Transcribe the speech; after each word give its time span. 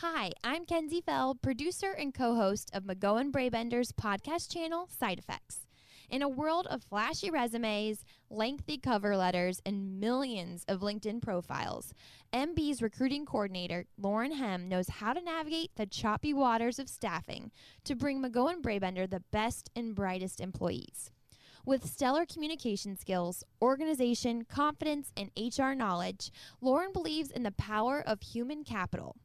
Hi, 0.00 0.32
I'm 0.44 0.66
Kenzie 0.66 1.00
Fell, 1.00 1.34
producer 1.34 1.92
and 1.92 2.12
co 2.12 2.34
host 2.34 2.70
of 2.74 2.82
McGohan 2.82 3.32
Brabender's 3.32 3.92
podcast 3.92 4.52
channel, 4.52 4.90
Side 4.90 5.18
Effects. 5.18 5.60
In 6.10 6.20
a 6.20 6.28
world 6.28 6.66
of 6.66 6.82
flashy 6.82 7.30
resumes, 7.30 8.04
lengthy 8.28 8.76
cover 8.76 9.16
letters, 9.16 9.62
and 9.64 9.98
millions 9.98 10.66
of 10.68 10.80
LinkedIn 10.80 11.22
profiles, 11.22 11.94
MB's 12.30 12.82
recruiting 12.82 13.24
coordinator, 13.24 13.86
Lauren 13.96 14.32
Hem, 14.32 14.68
knows 14.68 14.90
how 14.90 15.14
to 15.14 15.22
navigate 15.22 15.70
the 15.76 15.86
choppy 15.86 16.34
waters 16.34 16.78
of 16.78 16.90
staffing 16.90 17.50
to 17.84 17.94
bring 17.94 18.22
McGohan 18.22 18.60
Brabender 18.60 19.06
the 19.06 19.24
best 19.32 19.70
and 19.74 19.94
brightest 19.94 20.42
employees. 20.42 21.10
With 21.64 21.86
stellar 21.86 22.26
communication 22.26 22.96
skills, 22.98 23.44
organization, 23.62 24.44
confidence, 24.44 25.10
and 25.16 25.30
HR 25.34 25.72
knowledge, 25.72 26.30
Lauren 26.60 26.92
believes 26.92 27.30
in 27.30 27.44
the 27.44 27.50
power 27.50 28.04
of 28.06 28.20
human 28.20 28.62
capital. 28.62 29.16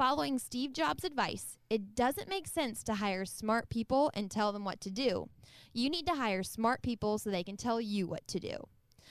Following 0.00 0.38
Steve 0.38 0.72
Jobs' 0.72 1.04
advice, 1.04 1.58
it 1.68 1.94
doesn't 1.94 2.26
make 2.26 2.46
sense 2.46 2.82
to 2.84 2.94
hire 2.94 3.26
smart 3.26 3.68
people 3.68 4.10
and 4.14 4.30
tell 4.30 4.50
them 4.50 4.64
what 4.64 4.80
to 4.80 4.90
do. 4.90 5.28
You 5.74 5.90
need 5.90 6.06
to 6.06 6.14
hire 6.14 6.42
smart 6.42 6.80
people 6.80 7.18
so 7.18 7.28
they 7.28 7.44
can 7.44 7.58
tell 7.58 7.82
you 7.82 8.06
what 8.06 8.26
to 8.28 8.40
do. 8.40 8.66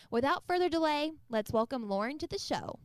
Without 0.10 0.48
further 0.48 0.68
delay, 0.68 1.12
let's 1.30 1.52
welcome 1.52 1.88
Lauren 1.88 2.18
to 2.18 2.26
the 2.26 2.40
show. 2.40 2.80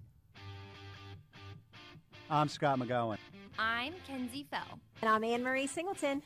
I'm 2.28 2.50
Scott 2.50 2.78
McGohan. 2.78 3.16
I'm 3.58 3.94
Kenzie 4.06 4.46
Fell. 4.50 4.78
And 5.00 5.08
I'm 5.08 5.24
Anne 5.24 5.42
Marie 5.42 5.66
Singleton. 5.66 6.20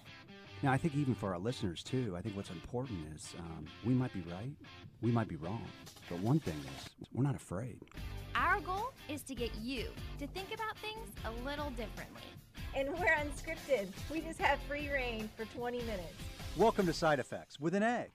Now, 0.65 0.73
I 0.73 0.79
think 0.79 0.97
even 0.97 1.15
for 1.15 1.33
our 1.33 1.39
listeners 1.39 1.85
too, 1.85 2.17
I 2.19 2.23
think 2.23 2.35
what's 2.35 2.51
important 2.51 2.99
is 3.15 3.37
um, 3.39 3.67
we 3.85 3.95
might 3.95 4.13
be 4.13 4.25
right, 4.29 4.51
we 5.01 5.11
might 5.13 5.29
be 5.29 5.37
wrong, 5.37 5.63
but 6.09 6.19
one 6.19 6.41
thing 6.41 6.57
is 6.59 6.91
we're 7.13 7.23
not 7.23 7.37
afraid. 7.37 7.81
Our 8.35 8.61
goal 8.61 8.93
is 9.09 9.23
to 9.23 9.35
get 9.35 9.55
you 9.57 9.87
to 10.19 10.27
think 10.29 10.49
about 10.53 10.77
things 10.79 11.09
a 11.25 11.31
little 11.45 11.71
differently. 11.71 12.23
And 12.77 12.89
we're 12.99 13.07
unscripted. 13.07 13.89
We 14.13 14.21
just 14.21 14.41
have 14.41 14.59
free 14.69 14.91
reign 14.91 15.29
for 15.37 15.45
20 15.57 15.79
minutes. 15.79 16.15
Welcome 16.57 16.87
to 16.87 16.93
Side 16.93 17.21
Effects 17.21 17.61
with 17.61 17.75
an 17.75 17.83
A. 17.83 18.07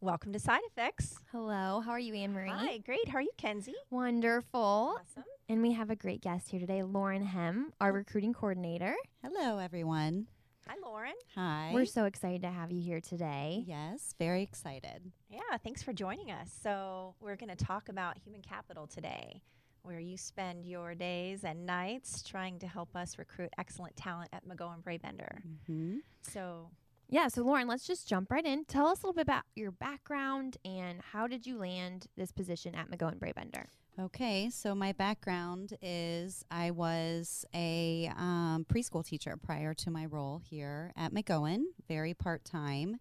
Welcome 0.00 0.32
to 0.32 0.38
Side 0.38 0.62
Effects. 0.66 1.14
Hello, 1.30 1.80
how 1.80 1.92
are 1.92 2.00
you, 2.00 2.14
Anne 2.14 2.32
Marie? 2.32 2.50
Hi, 2.50 2.78
great. 2.78 3.08
How 3.08 3.18
are 3.18 3.22
you, 3.22 3.30
Kenzie? 3.36 3.74
Wonderful. 3.90 4.96
Awesome. 4.98 5.24
And 5.48 5.62
we 5.62 5.72
have 5.72 5.90
a 5.90 5.96
great 5.96 6.22
guest 6.22 6.50
here 6.50 6.58
today, 6.58 6.82
Lauren 6.82 7.22
Hem, 7.22 7.72
our 7.80 7.92
recruiting 7.92 8.32
coordinator. 8.32 8.96
Hello, 9.22 9.58
everyone. 9.58 10.26
Hi, 10.68 10.74
Lauren. 10.82 11.12
Hi. 11.34 11.70
We're 11.74 11.84
so 11.86 12.04
excited 12.04 12.42
to 12.42 12.50
have 12.50 12.70
you 12.70 12.80
here 12.80 13.00
today. 13.00 13.64
yes, 13.66 14.14
very 14.18 14.42
excited. 14.42 15.10
Yeah, 15.28 15.40
thanks 15.62 15.82
for 15.82 15.92
joining 15.92 16.30
us. 16.30 16.50
So, 16.62 17.14
we're 17.20 17.36
going 17.36 17.54
to 17.54 17.64
talk 17.64 17.88
about 17.88 18.16
human 18.24 18.42
capital 18.42 18.86
today, 18.86 19.42
where 19.82 19.98
you 20.00 20.16
spend 20.16 20.64
your 20.64 20.94
days 20.94 21.44
and 21.44 21.66
nights 21.66 22.22
trying 22.22 22.58
to 22.60 22.66
help 22.68 22.94
us 22.94 23.18
recruit 23.18 23.50
excellent 23.58 23.96
talent 23.96 24.30
at 24.32 24.46
McGohan 24.46 24.82
Brabender. 24.82 25.42
hmm 25.66 25.96
So, 26.22 26.70
Yeah, 27.08 27.28
so 27.28 27.42
Lauren, 27.42 27.66
let's 27.66 27.86
just 27.86 28.08
jump 28.08 28.30
right 28.30 28.44
in. 28.46 28.64
Tell 28.64 28.86
us 28.86 29.02
a 29.02 29.06
little 29.06 29.14
bit 29.14 29.22
about 29.22 29.42
your 29.56 29.72
background 29.72 30.56
and 30.64 31.00
how 31.12 31.26
did 31.26 31.44
you 31.46 31.58
land 31.58 32.06
this 32.16 32.30
position 32.32 32.74
at 32.74 32.88
McGohan 32.90 33.18
Brabender? 33.18 33.66
Okay, 34.00 34.48
so 34.48 34.74
my 34.74 34.92
background 34.92 35.76
is 35.82 36.46
I 36.50 36.70
was 36.70 37.44
a 37.54 38.10
um, 38.16 38.64
preschool 38.66 39.04
teacher 39.04 39.36
prior 39.36 39.74
to 39.74 39.90
my 39.90 40.06
role 40.06 40.40
here 40.42 40.92
at 40.96 41.12
McGohan, 41.12 41.64
very 41.88 42.14
part 42.14 42.42
time. 42.42 43.00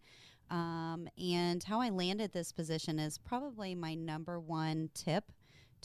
Um, 0.50 1.08
and 1.18 1.64
how 1.64 1.80
I 1.80 1.90
landed 1.90 2.34
this 2.34 2.52
position 2.52 3.00
is 3.00 3.18
probably 3.18 3.74
my 3.74 3.94
number 3.94 4.38
one 4.38 4.90
tip 4.94 5.32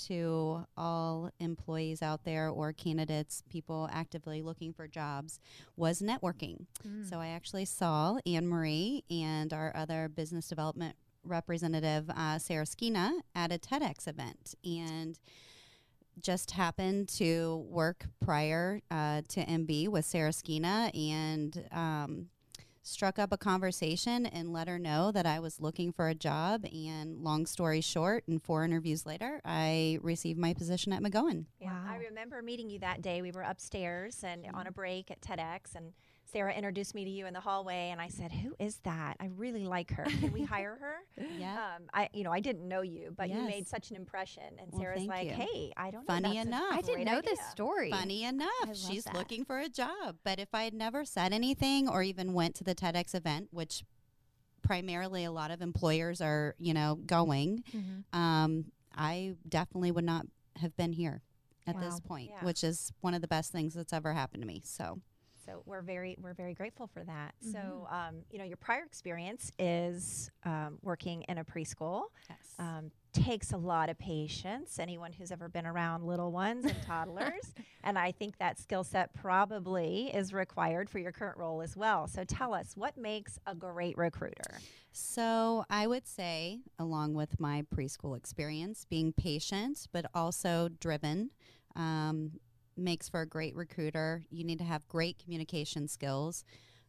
to 0.09 0.67
all 0.77 1.31
employees 1.39 2.03
out 2.03 2.25
there 2.25 2.49
or 2.49 2.73
candidates, 2.73 3.45
people 3.49 3.89
actively 3.93 4.43
looking 4.43 4.73
for 4.73 4.89
jobs, 4.89 5.39
was 5.77 6.03
networking. 6.03 6.67
So 7.09 7.21
I 7.21 7.29
actually 7.29 7.65
saw 7.65 8.19
Anne 8.27 8.49
Marie 8.49 9.05
and 9.09 9.53
our 9.53 9.73
other 9.77 10.09
business 10.09 10.49
development 10.49 10.97
representative, 11.26 12.10
uh, 12.10 12.38
Sarah 12.38 12.64
Skina, 12.64 13.20
at 13.34 13.53
a 13.53 13.59
TEDx 13.59 14.09
event. 14.09 14.54
And 14.64 15.19
just 16.20 16.53
happened 16.53 17.09
to 17.09 17.66
work 17.69 18.06
prior 18.25 18.81
uh, 18.91 19.22
to 19.28 19.44
MB 19.44 19.88
with 19.88 20.04
Sarah 20.04 20.31
Skina 20.31 20.91
and 20.97 21.69
um, 21.72 22.28
struck 22.82 23.19
up 23.19 23.32
a 23.32 23.37
conversation 23.37 24.26
and 24.26 24.53
let 24.53 24.69
her 24.69 24.78
know 24.78 25.10
that 25.10 25.26
I 25.26 25.41
was 25.41 25.60
looking 25.60 25.92
for 25.92 26.09
a 26.09 26.14
job. 26.14 26.64
And 26.64 27.22
long 27.22 27.44
story 27.47 27.81
short, 27.81 28.25
and 28.28 28.43
four 28.43 28.64
interviews 28.64 29.04
later, 29.04 29.41
I 29.44 29.98
received 30.03 30.38
my 30.38 30.54
position 30.54 30.93
at 30.93 31.03
McGohan. 31.03 31.47
yeah, 31.60 31.78
I 31.87 31.97
remember 31.97 32.41
meeting 32.43 32.70
you 32.70 32.78
that 32.78 33.03
day. 33.03 33.22
We 33.22 33.32
were 33.32 33.43
upstairs 33.43 34.22
and 34.22 34.47
on 34.54 34.66
a 34.66 34.72
break 34.72 35.10
at 35.10 35.20
TEDx, 35.20 35.75
and 35.75 35.93
Sarah 36.32 36.53
introduced 36.53 36.94
me 36.94 37.04
to 37.04 37.10
you 37.10 37.26
in 37.26 37.32
the 37.34 37.41
hallway, 37.41 37.91
and 37.92 38.00
I 38.00 38.09
said, 38.09 38.32
"Who 38.32 38.54
is 38.59 38.78
that? 38.84 39.16
I 39.20 39.26
really 39.37 39.64
like 39.64 39.92
her. 39.92 40.04
Can 40.04 40.32
we 40.32 40.42
hire 40.42 40.76
her?" 40.81 40.97
Yeah. 41.38 41.75
Um, 41.76 41.84
I, 41.94 42.09
you 42.12 42.25
know, 42.25 42.32
I 42.32 42.41
didn't 42.41 42.66
know 42.66 42.81
you, 42.82 43.12
but 43.16 43.28
you 43.31 43.42
made 43.42 43.66
such 43.69 43.91
an 43.91 43.97
impression. 43.97 44.42
And 44.59 44.70
Well, 44.72 44.81
Sarah's 44.81 44.98
thank 44.98 45.09
like, 45.10 45.26
you. 45.28 45.32
"Hey, 45.34 45.72
I 45.76 45.91
don't 45.91 46.06
Funny 46.06 46.22
know. 46.28 46.34
that's 46.34 46.44
a 46.44 46.48
enough. 46.48 46.72
I 46.72 46.81
didn't 46.81 46.94
great 46.94 47.06
know 47.06 47.20
this 47.20 47.41
story. 47.50 47.91
Funny 47.91 48.25
enough, 48.25 48.50
she's 48.75 49.04
that. 49.04 49.14
looking 49.14 49.44
for 49.44 49.59
a 49.59 49.69
job. 49.69 50.16
But 50.25 50.38
if 50.38 50.48
I 50.53 50.64
had 50.64 50.75
never 50.75 51.04
said 51.04 51.32
anything 51.32 51.88
or 51.88 52.03
even 52.03 52.32
went 52.32 52.54
to 52.56 52.64
the 52.64 52.75
TEDx 52.75 53.14
event, 53.14 53.48
which 53.53 53.84
primarily 54.62 55.25
a 55.25 55.31
lot 55.31 55.50
of 55.50 55.62
employers 55.62 56.20
are, 56.20 56.54
you 56.58 56.75
know, 56.75 56.97
going, 57.06 57.62
Mhm. 57.72 58.04
um, 58.19 58.72
I 58.94 59.34
definitely 59.48 59.93
would 59.93 60.04
not 60.04 60.26
have 60.56 60.76
been 60.76 60.93
here 60.93 61.22
at 61.66 61.76
Wow. 61.76 61.81
this 61.82 62.00
point, 62.00 62.31
Yeah. 62.31 62.44
which 62.44 62.64
is 62.64 62.93
one 63.00 63.14
of 63.14 63.20
the 63.20 63.28
best 63.28 63.53
things 63.53 63.75
that's 63.75 63.93
ever 63.93 64.12
happened 64.14 64.43
to 64.43 64.47
me. 64.47 64.62
So, 64.64 65.00
So 65.47 65.62
we're 65.65 65.83
very 65.83 66.17
we're 66.21 66.34
very 66.34 66.55
grateful 66.55 66.87
for 66.89 67.05
that. 67.05 67.34
So 67.41 67.59
Mm-hmm. 67.59 67.95
um, 67.95 68.15
you 68.31 68.39
know, 68.39 68.45
your 68.45 68.57
prior 68.57 68.83
experience 68.84 69.53
is 69.59 70.31
um, 70.45 70.79
working 70.83 71.23
in 71.29 71.39
a 71.39 71.45
preschool. 71.45 72.05
yes. 72.29 72.39
Um, 72.59 72.91
takes 73.12 73.53
a 73.53 73.56
lot 73.56 73.89
of 73.89 73.99
patience. 73.99 74.79
Anyone 74.79 75.11
who's 75.12 75.33
ever 75.33 75.49
been 75.49 75.67
around 75.67 76.05
little 76.05 76.33
ones 76.33 76.67
and 76.67 76.77
toddlers, 76.87 77.55
and 77.83 77.99
I 77.99 78.12
think 78.12 78.37
that 78.39 78.59
skill 78.59 78.85
set 78.85 79.15
probably 79.15 80.11
is 80.15 80.35
required 80.35 80.91
for 80.91 80.99
your 80.99 81.12
current 81.12 81.39
role 81.39 81.62
as 81.62 81.77
well. 81.77 82.06
So 82.09 82.25
tell 82.25 82.53
us 82.53 82.73
what 82.77 82.99
makes 82.99 83.39
a 83.47 83.55
great 83.55 83.97
recruiter. 83.97 84.59
So 84.93 85.65
I 85.71 85.87
would 85.87 86.06
say, 86.06 86.61
along 86.79 87.15
with 87.15 87.41
my 87.41 87.65
preschool 87.75 88.17
experience, 88.17 88.85
being 88.89 89.12
patient 89.15 89.87
but 89.93 90.05
also 90.15 90.69
driven 90.81 91.31
um, 91.75 92.33
makes 92.76 93.09
for 93.09 93.20
a 93.20 93.26
great 93.26 93.54
recruiter. 93.54 94.25
You 94.31 94.44
need 94.44 94.59
to 94.59 94.64
have 94.64 94.87
great 94.88 95.19
communication 95.19 95.88
skills. 95.88 96.44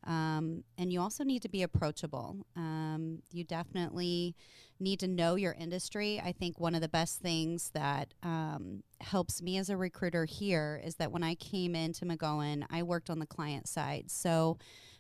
Um, 0.06 0.64
and 0.78 0.94
you 0.94 1.02
also 1.02 1.24
need 1.24 1.42
to 1.42 1.50
be 1.50 1.64
approachable. 1.64 2.46
Um, 2.56 3.24
you 3.32 3.44
definitely 3.44 4.36
need 4.80 5.00
to 5.02 5.08
know 5.08 5.36
your 5.36 5.54
industry. 5.54 6.22
I 6.24 6.32
think 6.32 6.60
one 6.60 6.76
of 6.76 6.82
the 6.82 6.88
best 6.88 7.20
things 7.20 7.72
that 7.74 8.14
um, 8.24 8.84
helps 9.02 9.42
me 9.42 9.58
as 9.58 9.70
a 9.70 9.76
recruiter 9.76 10.26
here 10.26 10.82
is 10.84 10.96
that 10.96 11.12
when 11.12 11.24
I 11.24 11.36
came 11.36 11.76
into 11.76 12.06
McGohan, 12.06 12.66
I 12.70 12.84
worked 12.84 13.10
on 13.10 13.20
the 13.20 13.26
client 13.26 13.68
side. 13.68 14.10
So 14.10 14.58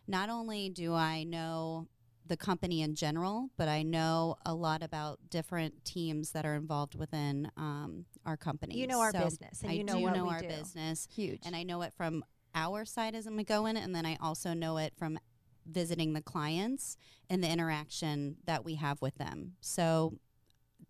not 0.07 0.29
only 0.29 0.69
do 0.69 0.93
I 0.93 1.23
know 1.23 1.87
the 2.27 2.37
company 2.37 2.81
in 2.81 2.95
general, 2.95 3.49
but 3.57 3.67
I 3.67 3.83
know 3.83 4.37
a 4.45 4.53
lot 4.53 4.83
about 4.83 5.19
different 5.29 5.85
teams 5.85 6.31
that 6.31 6.45
are 6.45 6.55
involved 6.55 6.95
within 6.95 7.51
um, 7.57 8.05
our 8.25 8.37
company. 8.37 8.77
You 8.77 8.87
know 8.87 8.99
our 8.99 9.11
So 9.11 9.23
business, 9.23 9.61
and 9.61 9.71
I 9.71 9.75
you 9.75 9.83
know 9.83 9.97
do 9.97 10.01
what 10.03 10.15
know 10.15 10.25
we 10.25 10.29
our 10.31 10.41
do. 10.41 10.47
business, 10.47 11.07
Huge. 11.13 11.41
and 11.45 11.55
I 11.55 11.63
know 11.63 11.81
it 11.81 11.93
from 11.95 12.23
our 12.55 12.85
side 12.85 13.15
as 13.15 13.27
a 13.27 13.31
McGohan, 13.31 13.77
and 13.77 13.93
then 13.95 14.05
I 14.05 14.17
also 14.21 14.53
know 14.53 14.77
it 14.77 14.93
from 14.97 15.19
visiting 15.65 16.13
the 16.13 16.21
clients 16.21 16.97
and 17.29 17.43
the 17.43 17.49
interaction 17.49 18.37
that 18.45 18.63
we 18.63 18.75
have 18.75 19.01
with 19.01 19.15
them. 19.15 19.53
So 19.59 20.13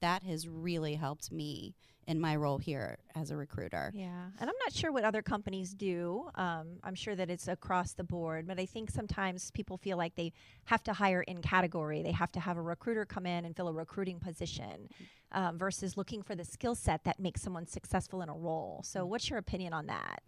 that 0.01 0.23
has 0.23 0.47
really 0.47 0.95
helped 0.95 1.31
me 1.31 1.75
in 2.07 2.19
my 2.22 2.35
role 2.38 2.57
here 2.57 2.97
as 3.16 3.31
a 3.31 3.38
recruiter. 3.38 3.91
Yeah, 3.94 4.28
and 4.40 4.50
I'm 4.50 4.56
not 4.63 4.73
sure 4.73 4.91
what 4.94 5.03
other 5.03 5.22
companies 5.22 5.74
do. 5.74 6.30
Um, 6.36 6.80
I'm 6.83 6.95
sure 6.95 7.15
that 7.15 7.30
it's 7.30 7.50
across 7.50 7.94
the 7.94 8.04
board, 8.04 8.48
but 8.48 8.59
I 8.59 8.65
think 8.65 8.89
sometimes 8.89 9.51
people 9.51 9.77
feel 9.77 9.98
like 9.98 10.15
they 10.15 10.31
have 10.65 10.81
to 10.83 10.94
hire 10.94 11.21
in 11.21 11.42
category. 11.42 12.01
They 12.01 12.13
have 12.13 12.31
to 12.31 12.39
have 12.39 12.57
a 12.57 12.62
recruiter 12.62 13.06
come 13.06 13.25
in 13.25 13.44
and 13.44 13.56
fill 13.56 13.68
a 13.68 13.74
recruiting 13.74 14.19
position 14.19 14.88
um, 15.33 15.57
versus 15.57 15.98
looking 15.98 16.24
for 16.24 16.33
the 16.33 16.45
skill 16.45 16.75
set 16.75 17.04
that 17.04 17.19
makes 17.19 17.42
someone 17.42 17.68
successful 17.68 18.21
in 18.21 18.30
a 18.30 18.36
role. 18.36 18.81
So, 18.86 19.06
what's 19.06 19.30
your 19.30 19.39
opinion 19.39 19.74
on 19.74 19.88
that? 19.88 20.24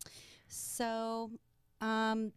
So, 0.47 1.31
um, 1.79 2.33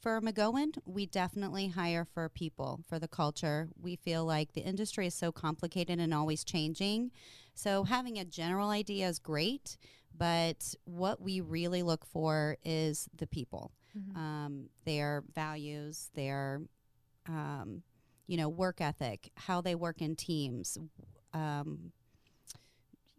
for 0.00 0.20
McGohan, 0.20 0.76
we 0.86 1.06
definitely 1.06 1.68
hire 1.68 2.04
for 2.04 2.28
people, 2.28 2.80
for 2.88 2.98
the 2.98 3.08
culture. 3.08 3.68
We 3.80 3.96
feel 3.96 4.24
like 4.24 4.52
the 4.52 4.60
industry 4.60 5.06
is 5.06 5.14
so 5.14 5.32
complicated 5.32 5.98
and 5.98 6.14
always 6.14 6.44
changing. 6.44 7.10
So, 7.54 7.84
having 7.84 8.18
a 8.18 8.24
general 8.24 8.70
idea 8.70 9.08
is 9.08 9.18
great, 9.18 9.76
but 10.16 10.74
what 10.84 11.20
we 11.20 11.40
really 11.40 11.82
look 11.82 12.04
for 12.04 12.56
is 12.64 13.08
the 13.16 13.26
people, 13.26 13.72
um, 14.14 14.68
their 14.84 15.24
values, 15.34 16.10
their, 16.14 16.62
um, 17.28 17.82
you 18.26 18.36
know, 18.36 18.48
work 18.48 18.80
ethic, 18.80 19.30
how 19.36 19.60
they 19.60 19.74
work 19.74 20.00
in 20.00 20.14
teams, 20.14 20.78
um, 21.34 21.92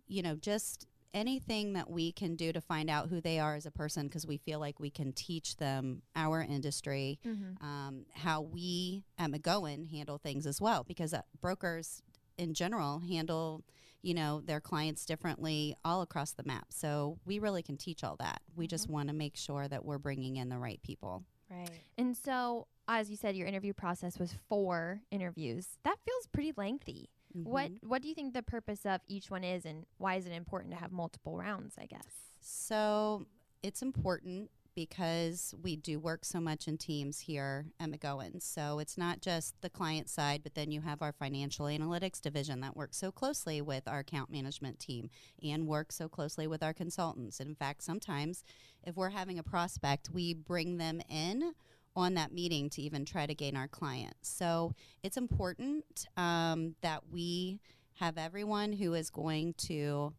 you 0.07 0.21
know, 0.21 0.35
just 0.35 0.87
anything 1.13 1.73
that 1.73 1.89
we 1.89 2.11
can 2.11 2.35
do 2.35 2.51
to 2.53 2.61
find 2.61 2.89
out 2.89 3.09
who 3.09 3.19
they 3.21 3.39
are 3.39 3.55
as 3.55 3.65
a 3.65 3.71
person, 3.71 4.07
because 4.07 4.25
we 4.27 4.37
feel 4.37 4.59
like 4.59 4.79
we 4.79 4.89
can 4.89 5.11
teach 5.13 5.57
them 5.57 6.01
our 6.15 6.41
industry, 6.41 7.19
Mm-hmm. 7.25 7.65
um, 7.65 8.05
how 8.13 8.41
we 8.41 9.03
at 9.17 9.31
McGohan 9.31 9.89
handle 9.89 10.17
things 10.17 10.45
as 10.45 10.61
well, 10.61 10.83
because 10.83 11.13
uh, 11.13 11.21
brokers 11.41 12.01
in 12.37 12.53
general 12.53 12.99
handle, 12.99 13.63
you 14.01 14.13
know, 14.13 14.41
their 14.41 14.61
clients 14.61 15.05
differently 15.05 15.75
all 15.83 16.01
across 16.01 16.31
the 16.31 16.43
map. 16.45 16.67
So 16.69 17.17
we 17.25 17.39
really 17.39 17.63
can 17.63 17.75
teach 17.77 18.03
all 18.03 18.15
that. 18.19 18.41
We 18.55 18.67
just 18.67 18.85
Mm-hmm. 18.85 18.93
want 18.93 19.07
to 19.09 19.13
make 19.15 19.35
sure 19.35 19.67
that 19.67 19.83
we're 19.83 19.97
bringing 19.97 20.37
in 20.37 20.49
the 20.49 20.57
right 20.57 20.81
people. 20.83 21.23
Right. 21.49 21.69
And 21.97 22.15
so, 22.15 22.67
as 22.87 23.09
you 23.09 23.15
said, 23.17 23.35
your 23.35 23.47
interview 23.47 23.73
process 23.73 24.19
was 24.19 24.35
four 24.47 25.01
interviews. 25.11 25.67
That 25.83 25.97
feels 26.05 26.27
pretty 26.31 26.53
lengthy. 26.55 27.09
What 27.33 27.71
Mhm. 27.71 27.83
What 27.83 28.01
do 28.01 28.07
you 28.07 28.15
think 28.15 28.33
the 28.33 28.43
purpose 28.43 28.85
of 28.85 29.01
each 29.07 29.29
one 29.29 29.43
is, 29.43 29.65
and 29.65 29.85
why 29.97 30.15
is 30.15 30.25
it 30.25 30.31
important 30.31 30.71
to 30.73 30.77
have 30.77 30.91
multiple 30.91 31.37
rounds? 31.37 31.75
I 31.77 31.85
guess. 31.85 32.31
So 32.41 33.27
it's 33.61 33.81
important 33.81 34.51
because 34.75 35.53
we 35.61 35.75
do 35.75 35.99
work 35.99 36.23
so 36.23 36.39
much 36.39 36.67
in 36.67 36.77
teams 36.77 37.19
here 37.21 37.65
at 37.81 37.89
McGohan. 37.89 38.41
So 38.41 38.79
it's 38.79 38.97
not 38.97 39.19
just 39.19 39.59
the 39.61 39.69
client 39.69 40.07
side, 40.07 40.41
but 40.41 40.53
then 40.53 40.71
you 40.71 40.81
have 40.81 41.01
our 41.01 41.11
financial 41.11 41.65
analytics 41.65 42.21
division 42.21 42.61
that 42.61 42.77
works 42.77 42.95
so 42.95 43.11
closely 43.11 43.61
with 43.61 43.87
our 43.89 43.99
account 43.99 44.29
management 44.29 44.79
team 44.79 45.09
and 45.43 45.67
works 45.67 45.95
so 45.95 46.07
closely 46.07 46.47
with 46.47 46.63
our 46.63 46.73
consultants. 46.73 47.41
And 47.41 47.49
in 47.49 47.55
fact, 47.55 47.83
sometimes 47.83 48.43
if 48.81 48.95
we're 48.95 49.09
having 49.09 49.37
a 49.37 49.43
prospect, 49.43 50.11
we 50.11 50.33
bring 50.33 50.77
them 50.77 51.01
in 51.09 51.53
on 51.95 52.13
that 52.15 52.31
meeting 52.31 52.69
to 52.71 52.81
even 52.81 53.05
try 53.05 53.25
to 53.25 53.33
gain 53.35 53.55
our 53.55 53.67
clients. 53.67 54.29
So 54.29 54.73
it's 55.03 55.17
important 55.17 56.07
um, 56.17 56.75
that 56.81 57.03
we 57.11 57.59
have 57.95 58.17
everyone 58.17 58.73
who 58.73 58.93
is 58.93 59.09
going 59.09 59.53
to 59.55 60.13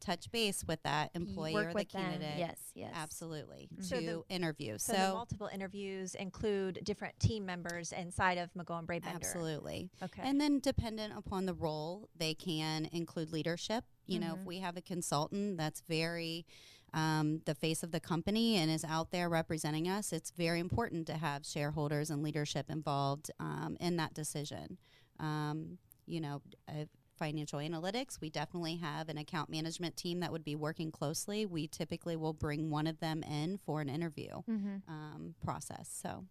touch 0.00 0.30
base 0.32 0.64
with 0.66 0.82
that 0.82 1.10
You 1.14 1.20
employee 1.20 1.52
work 1.52 1.66
or 1.66 1.68
the 1.68 1.74
with 1.74 1.90
them. 1.90 2.02
candidate. 2.02 2.38
Yes. 2.38 2.58
Yes. 2.74 2.90
Absolutely. 2.94 3.68
So 3.80 4.00
to 4.00 4.06
the- 4.28 4.34
interview. 4.34 4.78
So, 4.78 4.94
So, 4.94 4.98
the 5.08 5.12
multiple 5.12 5.50
interviews 5.52 6.14
include 6.14 6.80
different 6.84 7.20
team 7.20 7.44
members 7.44 7.92
inside 7.92 8.38
of 8.38 8.50
McGohan 8.54 8.86
Brabender. 8.86 9.14
absolutely. 9.14 9.90
Okay. 10.02 10.22
And 10.24 10.40
then 10.40 10.58
dependent 10.60 11.12
upon 11.16 11.44
the 11.44 11.52
role, 11.54 12.08
they 12.16 12.32
can 12.32 12.88
include 12.92 13.30
leadership. 13.30 13.84
You 14.06 14.20
know, 14.20 14.34
Mhm. 14.34 14.40
if 14.40 14.46
we 14.46 14.58
have 14.60 14.76
a 14.78 14.82
consultant 14.82 15.58
that's 15.58 15.82
very 15.86 16.46
um, 16.94 17.40
the 17.44 17.54
face 17.54 17.82
of 17.82 17.90
the 17.92 18.00
company 18.00 18.56
and 18.56 18.70
is 18.70 18.84
out 18.84 19.10
there 19.10 19.28
representing 19.28 19.88
us, 19.88 20.12
it's 20.12 20.30
very 20.30 20.60
important 20.60 21.06
to 21.08 21.14
have 21.14 21.44
shareholders 21.46 22.10
and 22.10 22.22
leadership 22.22 22.70
involved 22.70 23.30
um, 23.40 23.76
in 23.80 23.96
that 23.96 24.14
decision. 24.14 24.78
Um, 25.18 25.78
you 26.06 26.20
know, 26.20 26.42
uh, 26.68 26.84
financial 27.18 27.58
analytics, 27.58 28.20
we 28.20 28.30
definitely 28.30 28.76
have 28.76 29.08
an 29.08 29.18
account 29.18 29.50
management 29.50 29.96
team 29.96 30.20
that 30.20 30.32
would 30.32 30.44
be 30.44 30.56
working 30.56 30.90
closely. 30.90 31.44
We 31.46 31.68
typically 31.68 32.16
will 32.16 32.32
bring 32.32 32.70
one 32.70 32.86
of 32.86 32.98
them 33.00 33.22
in 33.22 33.58
for 33.58 33.80
an 33.80 33.88
interview 33.88 34.40
Mm-hmm. 34.48 34.76
um, 34.88 35.34
process. 35.44 35.88
So, 36.02 36.24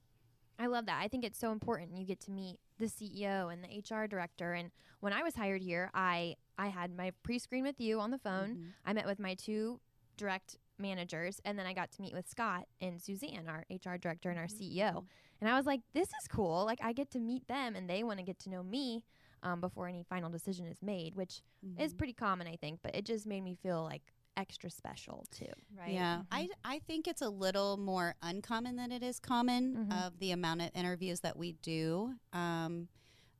I 0.61 0.65
love 0.65 0.87
that. 0.87 0.99
I 1.01 1.07
think 1.07 1.23
it's 1.23 1.39
so 1.39 1.51
important. 1.53 1.95
You 1.97 2.05
get 2.05 2.19
to 2.21 2.31
meet 2.31 2.57
the 2.79 2.87
CEO 2.87 3.53
and 3.53 3.63
the 3.63 3.95
HR 3.95 4.07
director. 4.07 4.51
And 4.53 4.71
when 4.99 5.13
I 5.13 5.23
was 5.23 5.35
hired 5.35 5.61
here, 5.61 5.89
I 5.93 6.35
I 6.57 6.67
had 6.67 6.93
my 6.97 7.11
pre-screen 7.23 7.63
with 7.63 7.79
you 7.79 8.01
on 8.01 8.11
the 8.11 8.17
phone. 8.17 8.55
mhm. 8.55 8.65
I 8.85 8.91
met 8.91 9.05
with 9.05 9.19
my 9.19 9.35
two 9.35 9.79
direct 10.19 10.57
managers, 10.77 11.41
and 11.45 11.57
then 11.57 11.65
I 11.65 11.73
got 11.73 11.91
to 11.93 12.01
meet 12.01 12.13
with 12.13 12.27
Scott 12.29 12.65
and 12.81 13.01
Suzanne, 13.01 13.47
our 13.47 13.65
HR 13.69 13.97
director 13.97 14.29
and 14.29 14.37
our 14.39 14.47
CEO. 14.47 15.05
And 15.41 15.49
I 15.49 15.55
was 15.55 15.65
like, 15.65 15.81
"This 15.93 16.07
is 16.09 16.27
cool. 16.29 16.65
Like 16.65 16.79
I 16.83 16.93
get 16.93 17.09
to 17.11 17.19
meet 17.19 17.47
them, 17.47 17.75
and 17.75 17.89
they 17.89 18.03
want 18.03 18.19
to 18.19 18.23
get 18.25 18.39
to 18.39 18.49
know 18.49 18.63
me 18.63 19.03
um, 19.41 19.61
before 19.61 19.87
any 19.87 20.03
final 20.03 20.29
decision 20.29 20.65
is 20.65 20.81
made, 20.81 21.15
which 21.15 21.41
is 21.77 21.93
Mhm. 21.93 21.97
pretty 21.97 22.13
common, 22.13 22.45
I 22.47 22.57
think. 22.57 22.81
But 22.83 22.93
it 22.95 23.05
just 23.05 23.25
made 23.25 23.41
me 23.41 23.55
feel 23.55 23.83
like 23.83 24.01
extra 24.37 24.69
special 24.69 25.25
too. 25.31 25.51
right. 25.77 25.91
Yeah, 25.93 26.21
I, 26.31 26.49
I 26.63 26.79
think 26.79 27.07
it's 27.07 27.21
a 27.21 27.29
little 27.29 27.75
more 27.77 28.15
uncommon 28.21 28.75
than 28.77 28.91
it 28.91 29.01
is 29.03 29.19
common 29.19 29.87
Mhm. 29.87 30.05
of 30.07 30.19
the 30.19 30.31
amount 30.31 30.61
of 30.61 30.71
interviews 30.73 31.19
that 31.21 31.35
we 31.37 31.53
do. 31.53 32.15
Um, 32.33 32.87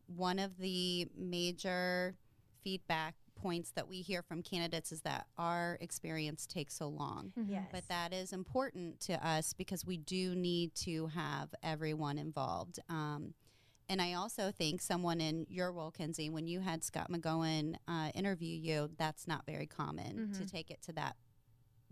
one 0.08 0.40
of 0.40 0.58
the 0.58 1.08
major 1.16 2.18
feedback 2.64 3.16
points 3.42 3.72
that 3.72 3.88
we 3.88 4.02
hear 4.02 4.22
from 4.22 4.42
candidates 4.44 4.92
is 4.92 5.02
that 5.02 5.28
our 5.38 5.78
experience 5.82 6.46
takes 6.46 6.76
so 6.76 6.88
long. 6.88 7.32
Yes. 7.48 7.68
But 7.72 7.88
that 7.88 8.14
is 8.14 8.34
important 8.34 9.00
to 9.02 9.14
us 9.26 9.54
because 9.54 9.86
we 9.86 9.98
do 9.98 10.36
need 10.36 10.76
to 10.76 11.08
have 11.08 11.50
everyone 11.64 12.18
involved. 12.18 12.80
Um, 12.90 13.34
and 13.88 14.02
I 14.02 14.14
also 14.14 14.52
think 14.52 14.82
someone 14.82 15.20
in 15.20 15.46
your 15.50 15.72
role, 15.72 15.92
Kenzie, 15.92 16.30
when 16.30 16.46
you 16.48 16.60
had 16.60 16.84
Scott 16.84 17.10
McGohan 17.12 17.76
uh, 17.88 18.12
interview 18.14 18.56
you, 18.56 18.90
that's 18.98 19.28
not 19.28 19.46
very 19.48 19.66
common 19.66 20.32
to 20.34 20.44
Mhm. 20.44 20.52
take 20.52 20.70
it 20.72 20.82
to 20.84 20.94
that 20.94 21.16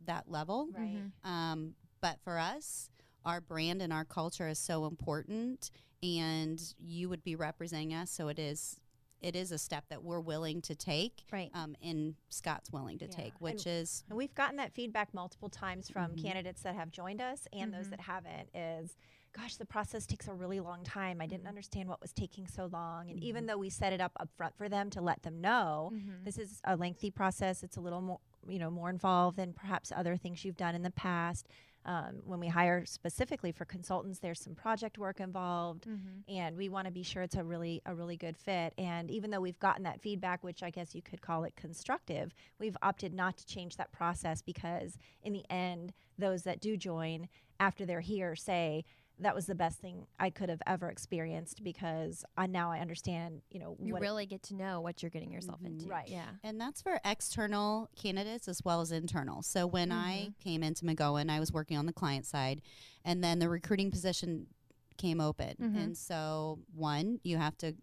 that 0.05 0.29
level. 0.29 0.67
Right. 0.71 0.95
Mhm. 0.95 1.27
Um, 1.27 1.75
but 2.01 2.19
for 2.21 2.37
us, 2.37 2.89
our 3.25 3.41
brand 3.41 3.81
and 3.81 3.91
our 3.91 4.05
culture 4.05 4.47
is 4.47 4.59
so 4.59 4.85
important, 4.85 5.71
and 6.03 6.61
you 6.77 7.09
would 7.09 7.23
be 7.23 7.35
representing 7.35 7.93
us, 7.95 8.11
so 8.11 8.27
it 8.27 8.37
is. 8.37 8.79
It 9.21 9.35
is 9.35 9.51
a 9.51 9.57
step 9.57 9.85
that 9.89 10.03
we're 10.03 10.19
willing 10.19 10.61
to 10.63 10.75
take, 10.75 11.23
Right. 11.31 11.49
um, 11.53 11.75
and 11.81 12.15
Scott's 12.29 12.71
willing 12.71 12.99
to 12.99 13.05
Yeah. 13.05 13.11
take, 13.11 13.33
And- 13.33 13.41
which 13.41 13.65
is 13.65 14.03
And 14.09 14.17
we've 14.17 14.33
gotten 14.35 14.57
that 14.57 14.73
feedback 14.73 15.13
multiple 15.13 15.49
times 15.49 15.89
from 15.89 16.11
Mhm. 16.15 16.21
candidates 16.21 16.61
that 16.61 16.75
have 16.75 16.91
joined 16.91 17.19
us 17.21 17.47
and 17.51 17.73
those 17.73 17.87
Mhm. 17.87 17.91
that 17.91 18.01
haven't 18.01 18.49
is 18.55 18.95
gosh 19.33 19.57
the 19.57 19.65
process 19.65 20.07
takes 20.07 20.27
a 20.27 20.33
really 20.33 20.59
long 20.59 20.83
time 20.83 21.21
i 21.21 21.27
didn't 21.27 21.43
Mhm. 21.43 21.49
understand 21.49 21.87
what 21.89 22.01
was 22.01 22.11
taking 22.11 22.47
so 22.47 22.65
long 22.67 23.11
and 23.11 23.19
even 23.23 23.43
Mhm. 23.43 23.47
though 23.47 23.57
we 23.57 23.69
set 23.69 23.93
it 23.93 24.01
up 24.01 24.11
up 24.19 24.31
front 24.35 24.55
for 24.57 24.67
them 24.67 24.89
to 24.89 24.99
let 24.99 25.21
them 25.21 25.39
know 25.41 25.91
Mhm. 25.93 26.23
this 26.23 26.39
is 26.39 26.59
a 26.63 26.75
lengthy 26.75 27.11
process 27.11 27.61
it's 27.61 27.77
a 27.77 27.81
little 27.81 28.01
more 28.01 28.19
you 28.47 28.57
know 28.57 28.71
more 28.71 28.89
involved 28.89 29.37
than 29.37 29.53
perhaps 29.53 29.91
other 29.91 30.15
things 30.17 30.43
you've 30.43 30.57
done 30.57 30.73
in 30.73 30.81
the 30.81 30.89
past 30.91 31.47
um, 31.87 32.21
when 32.25 32.39
we 32.39 32.47
hire 32.47 32.85
specifically 32.85 33.51
for 33.51 33.65
consultants 33.65 34.19
there's 34.19 34.39
some 34.41 34.53
project 34.53 34.97
work 34.97 35.19
involved 35.19 35.87
Mhm. 35.87 36.23
and 36.27 36.55
we 36.57 36.69
want 36.69 36.85
to 36.85 36.91
be 36.91 37.01
sure 37.01 37.23
it's 37.23 37.35
a 37.35 37.43
really 37.43 37.81
a 37.85 37.95
really 37.95 38.17
good 38.17 38.37
fit 38.37 38.73
and 38.77 39.09
even 39.09 39.31
though 39.31 39.39
we've 39.39 39.59
gotten 39.59 39.83
that 39.83 40.01
feedback 40.01 40.43
which 40.43 40.61
i 40.63 40.69
guess 40.69 40.93
you 40.93 41.01
could 41.01 41.21
call 41.21 41.43
it 41.45 41.55
constructive 41.55 42.33
we've 42.59 42.77
opted 42.81 43.13
not 43.13 43.37
to 43.37 43.45
change 43.45 43.77
that 43.77 43.91
process 43.91 44.41
because 44.41 44.97
in 45.23 45.33
the 45.33 45.45
end 45.49 45.93
those 46.19 46.43
that 46.43 46.59
do 46.59 46.75
join 46.77 47.27
after 47.59 47.85
they're 47.85 48.01
here 48.01 48.35
say 48.35 48.83
that 49.19 49.33
was 49.35 49.45
the 49.47 49.55
best 49.55 49.79
thing 49.79 50.05
i 50.19 50.29
could 50.29 50.47
have 50.49 50.61
ever 50.67 50.89
experienced 50.89 51.63
because 51.63 52.23
I, 52.37 52.45
now 52.47 52.71
i 52.71 52.79
understand 52.79 53.41
you 53.49 53.59
know 53.59 53.75
You 53.81 53.93
what 53.93 54.01
it- 54.01 54.05
really 54.05 54.25
get 54.25 54.43
to 54.43 54.55
know 54.55 54.81
what 54.81 55.01
you're 55.01 55.09
getting 55.09 55.31
yourself 55.31 55.59
Mhm. 55.61 55.65
into. 55.67 55.87
Right. 55.87 56.07
Yeah. 56.07 56.29
And 56.43 56.59
that's 56.61 56.81
for 56.81 56.99
external 57.03 57.89
candidates 57.95 58.47
as 58.47 58.63
well 58.63 58.81
as 58.81 58.91
internal. 58.91 59.41
So 59.41 59.65
when 59.67 59.91
I 59.91 60.33
came 60.39 60.63
into 60.63 60.85
McGohan, 60.85 61.29
I 61.29 61.39
was 61.39 61.51
working 61.51 61.77
on 61.77 61.85
the 61.85 61.93
client 61.93 62.25
side, 62.25 62.61
and 63.03 63.23
then 63.23 63.39
the 63.39 63.49
recruiting 63.49 63.89
position 63.91 64.47
came 64.97 65.19
open. 65.21 65.55
Mhm. 65.59 65.75
And 65.83 65.97
so, 65.97 66.59
one, 66.73 67.19
you 67.23 67.37
have 67.37 67.57
to 67.59 67.75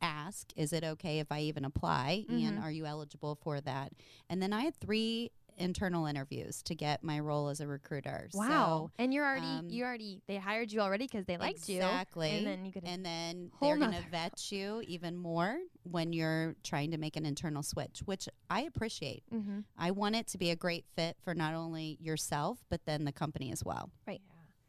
ask, 0.00 0.52
is 0.56 0.72
it 0.72 0.82
okay 0.84 1.18
if 1.20 1.30
I 1.30 1.40
even 1.42 1.64
apply? 1.64 2.24
And 2.28 2.58
Mhm. 2.58 2.62
are 2.62 2.70
you 2.72 2.86
eligible 2.86 3.36
for 3.36 3.60
that? 3.60 3.92
And 4.28 4.42
then 4.42 4.52
I 4.52 4.62
had 4.62 4.74
three 4.76 5.30
internal 5.58 6.06
interviews 6.06 6.62
to 6.64 6.74
get 6.74 7.02
my 7.04 7.18
role 7.20 7.48
as 7.48 7.60
a 7.60 7.66
recruiter. 7.66 8.28
Wow. 8.34 8.90
and 8.98 9.12
you're 9.12 9.24
already 9.26 9.46
um, 9.46 9.68
you 9.68 9.84
already 9.84 10.20
they 10.26 10.36
hired 10.36 10.72
you 10.72 10.80
already 10.80 11.04
because 11.06 11.26
they 11.26 11.34
So 11.36 11.40
liked 11.40 11.68
you. 11.68 11.76
exactly. 11.76 12.30
And 12.30 12.46
then 12.46 12.64
you 12.64 12.72
could 12.72 12.84
and 12.84 13.04
then 13.04 13.50
they're 13.60 13.76
going 13.76 13.90
to 13.90 13.96
nother 13.96 14.06
vet 14.10 14.50
you 14.52 14.82
even 14.86 15.16
more 15.16 15.56
when 15.84 16.12
you're 16.12 16.56
trying 16.62 16.90
to 16.92 16.98
make 16.98 17.16
an 17.16 17.26
internal 17.26 17.62
switch, 17.62 18.00
which 18.04 18.28
I 18.50 18.62
appreciate. 18.62 19.22
mm-hmm. 19.32 19.60
I 19.78 19.90
want 19.90 20.16
it 20.16 20.26
to 20.28 20.38
be 20.38 20.50
a 20.50 20.56
great 20.56 20.84
fit 20.96 21.16
for 21.22 21.34
not 21.34 21.54
only 21.54 21.98
yourself, 22.00 22.58
but 22.68 22.80
then 22.86 23.04
the 23.04 23.12
company 23.12 23.52
as 23.52 23.64
well. 23.64 23.90
Yeah. 24.08 24.16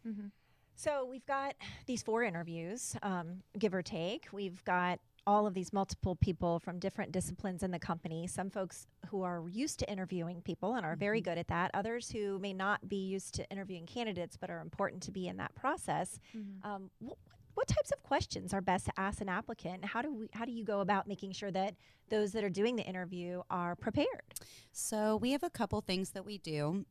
Mm-hmm. 0.08 0.28
So 0.76 1.06
we've 1.10 1.26
got 1.26 1.54
these 1.86 2.02
four 2.02 2.24
interviews, 2.24 2.96
um, 3.04 3.44
give 3.58 3.74
or 3.74 3.82
take. 3.82 4.28
We've 4.32 4.64
got 4.66 5.00
all 5.26 5.48
of 5.48 5.54
these 5.54 5.72
multiple 5.72 6.16
people 6.16 6.60
from 6.60 6.80
different 6.80 7.12
disciplines 7.12 7.64
in 7.64 7.72
the 7.72 7.80
company. 7.80 8.28
Some 8.28 8.50
folks 8.50 8.88
who 9.08 9.22
are 9.24 9.44
used 9.50 9.80
to 9.80 9.90
interviewing 9.92 10.42
people 10.42 10.76
and 10.76 10.86
are 10.86 10.96
very 10.96 11.22
Mhm. 11.22 11.26
good 11.26 11.38
at 11.38 11.48
that. 11.48 11.72
Others 11.74 12.12
who 12.12 12.40
may 12.40 12.54
not 12.54 12.90
be 12.90 12.98
used 13.08 13.34
to 13.36 13.50
interviewing 13.50 13.86
candidates 13.86 14.36
but 14.38 14.50
are 14.50 14.60
important 14.60 15.02
to 15.04 15.12
be 15.12 15.28
in 15.28 15.38
that 15.38 15.56
process. 15.56 16.20
Mm-hmm. 16.36 16.68
Um, 16.70 16.92
wh- 17.06 17.58
what 17.58 17.68
types 17.68 17.92
of 17.92 18.02
questions 18.04 18.54
are 18.54 18.62
best 18.62 18.86
to 18.88 19.00
ask 19.00 19.22
an 19.22 19.30
applicant? 19.30 19.86
How 19.86 20.02
do 20.02 20.12
we? 20.12 20.28
How 20.34 20.44
do 20.44 20.52
you 20.52 20.64
go 20.66 20.82
about 20.82 21.08
making 21.08 21.34
sure 21.34 21.52
that 21.52 21.76
those 22.10 22.32
that 22.34 22.44
are 22.44 22.50
doing 22.50 22.76
the 22.76 22.84
interview 22.84 23.44
are 23.50 23.76
prepared? 23.76 24.34
So 24.72 25.16
we 25.18 25.32
have 25.32 25.44
a 25.44 25.50
couple 25.52 25.80
things 25.82 26.12
that 26.12 26.26
we 26.26 26.40
do. 26.40 26.86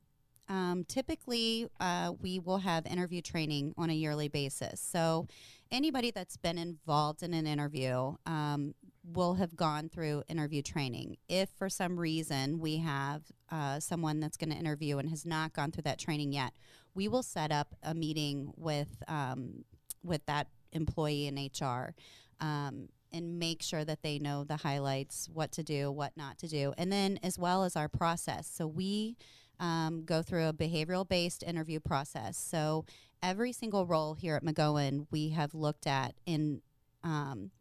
Um, 0.49 0.85
typically, 0.85 1.69
uh, 1.81 2.13
we 2.21 2.39
will 2.39 2.59
have 2.59 2.87
interview 2.87 3.23
training 3.23 3.75
on 3.77 3.91
a 3.91 3.95
yearly 3.95 4.29
basis. 4.29 4.81
So 4.81 5.27
anybody 5.73 6.11
that's 6.11 6.37
been 6.37 6.59
involved 6.59 7.23
in 7.23 7.33
an 7.33 7.47
interview 7.47 8.15
um, 8.27 8.75
will 9.03 9.35
have 9.35 9.57
gone 9.57 9.89
through 9.89 10.23
interview 10.29 10.63
training. 10.63 11.17
If 11.29 11.49
for 11.49 11.69
some 11.69 11.99
reason 11.99 12.61
we 12.61 12.77
have 12.77 13.23
uh, 13.51 13.81
someone 13.81 14.21
that's 14.21 14.37
going 14.37 14.51
to 14.51 14.57
interview 14.57 14.99
and 14.99 15.09
has 15.09 15.27
not 15.27 15.55
gone 15.55 15.73
through 15.73 15.83
that 15.85 15.99
training 15.99 16.33
yet, 16.33 16.53
we 16.95 17.09
will 17.09 17.23
set 17.23 17.51
up 17.51 17.75
a 17.83 17.95
meeting 17.95 18.53
with 18.57 19.03
um, 19.09 19.65
with 20.05 20.25
that 20.27 20.49
employee 20.73 21.27
in 21.27 21.37
HR. 21.37 21.95
Um, 22.41 22.89
and 23.15 23.39
make 23.39 23.63
sure 23.63 23.85
that 23.85 24.03
they 24.03 24.19
know 24.19 24.43
the 24.43 24.57
highlights, 24.57 25.29
what 25.31 25.53
to 25.53 25.63
do, 25.63 25.91
what 25.91 26.17
not 26.17 26.39
to 26.39 26.49
do, 26.49 26.73
and 26.79 26.91
then 26.91 27.19
as 27.23 27.39
well 27.39 27.63
as 27.63 27.77
our 27.77 27.87
process. 27.87 28.51
So 28.51 28.67
we 28.67 29.19
um, 29.63 30.03
go 30.05 30.21
through 30.21 30.49
a 30.49 30.53
behavioral 30.53 31.09
based 31.09 31.43
interview 31.43 31.81
process. 31.81 32.37
So 32.37 32.85
every 33.23 33.53
single 33.53 33.87
role 33.87 34.15
here 34.15 34.35
at 34.35 34.45
McGohan, 34.45 35.07
we 35.11 35.31
have 35.31 35.55
looked 35.55 35.87
at 35.87 36.15
in 36.27 36.61
um, 37.05 37.53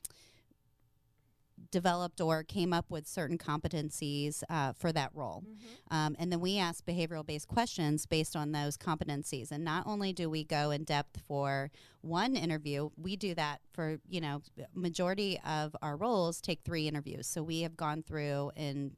developed 1.70 2.20
or 2.20 2.44
came 2.44 2.74
up 2.74 2.90
with 2.90 3.08
certain 3.08 3.38
competencies 3.38 4.44
uh, 4.50 4.74
for 4.74 4.92
that 4.92 5.12
role. 5.14 5.44
Um, 5.92 6.16
and 6.18 6.32
then 6.32 6.40
we 6.40 6.58
ask 6.58 6.84
behavioral 6.86 7.26
based 7.26 7.48
questions 7.48 8.08
based 8.08 8.36
on 8.36 8.52
those 8.52 8.78
competencies. 8.78 9.52
And 9.52 9.64
not 9.64 9.86
only 9.86 10.12
do 10.12 10.28
we 10.28 10.44
go 10.44 10.72
in 10.72 10.84
depth 10.84 11.22
for 11.28 11.70
one 12.02 12.36
interview, 12.36 12.90
we 12.98 13.16
do 13.16 13.36
that 13.36 13.62
for, 13.72 14.00
you 14.10 14.20
know, 14.20 14.42
majority 14.74 15.40
of 15.46 15.76
our 15.84 15.96
roles 15.96 16.42
take 16.42 16.62
three 16.66 16.88
interviews. 16.88 17.28
So 17.28 17.44
we 17.44 17.62
have 17.62 17.78
gone 17.78 18.04
through 18.04 18.52
and 18.58 18.92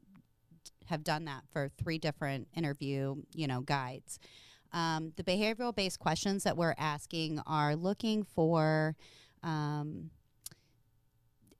have 0.86 1.04
done 1.04 1.24
that 1.26 1.42
for 1.52 1.68
three 1.78 1.98
different 1.98 2.48
interview, 2.54 3.16
you 3.34 3.46
know, 3.46 3.60
guides. 3.60 4.18
Um, 4.72 5.12
the 5.16 5.22
behavioral 5.22 5.74
based 5.74 5.98
questions 5.98 6.42
that 6.44 6.56
we're 6.56 6.74
asking 6.76 7.40
are 7.46 7.76
looking 7.76 8.24
for 8.24 8.96
um, 9.42 10.10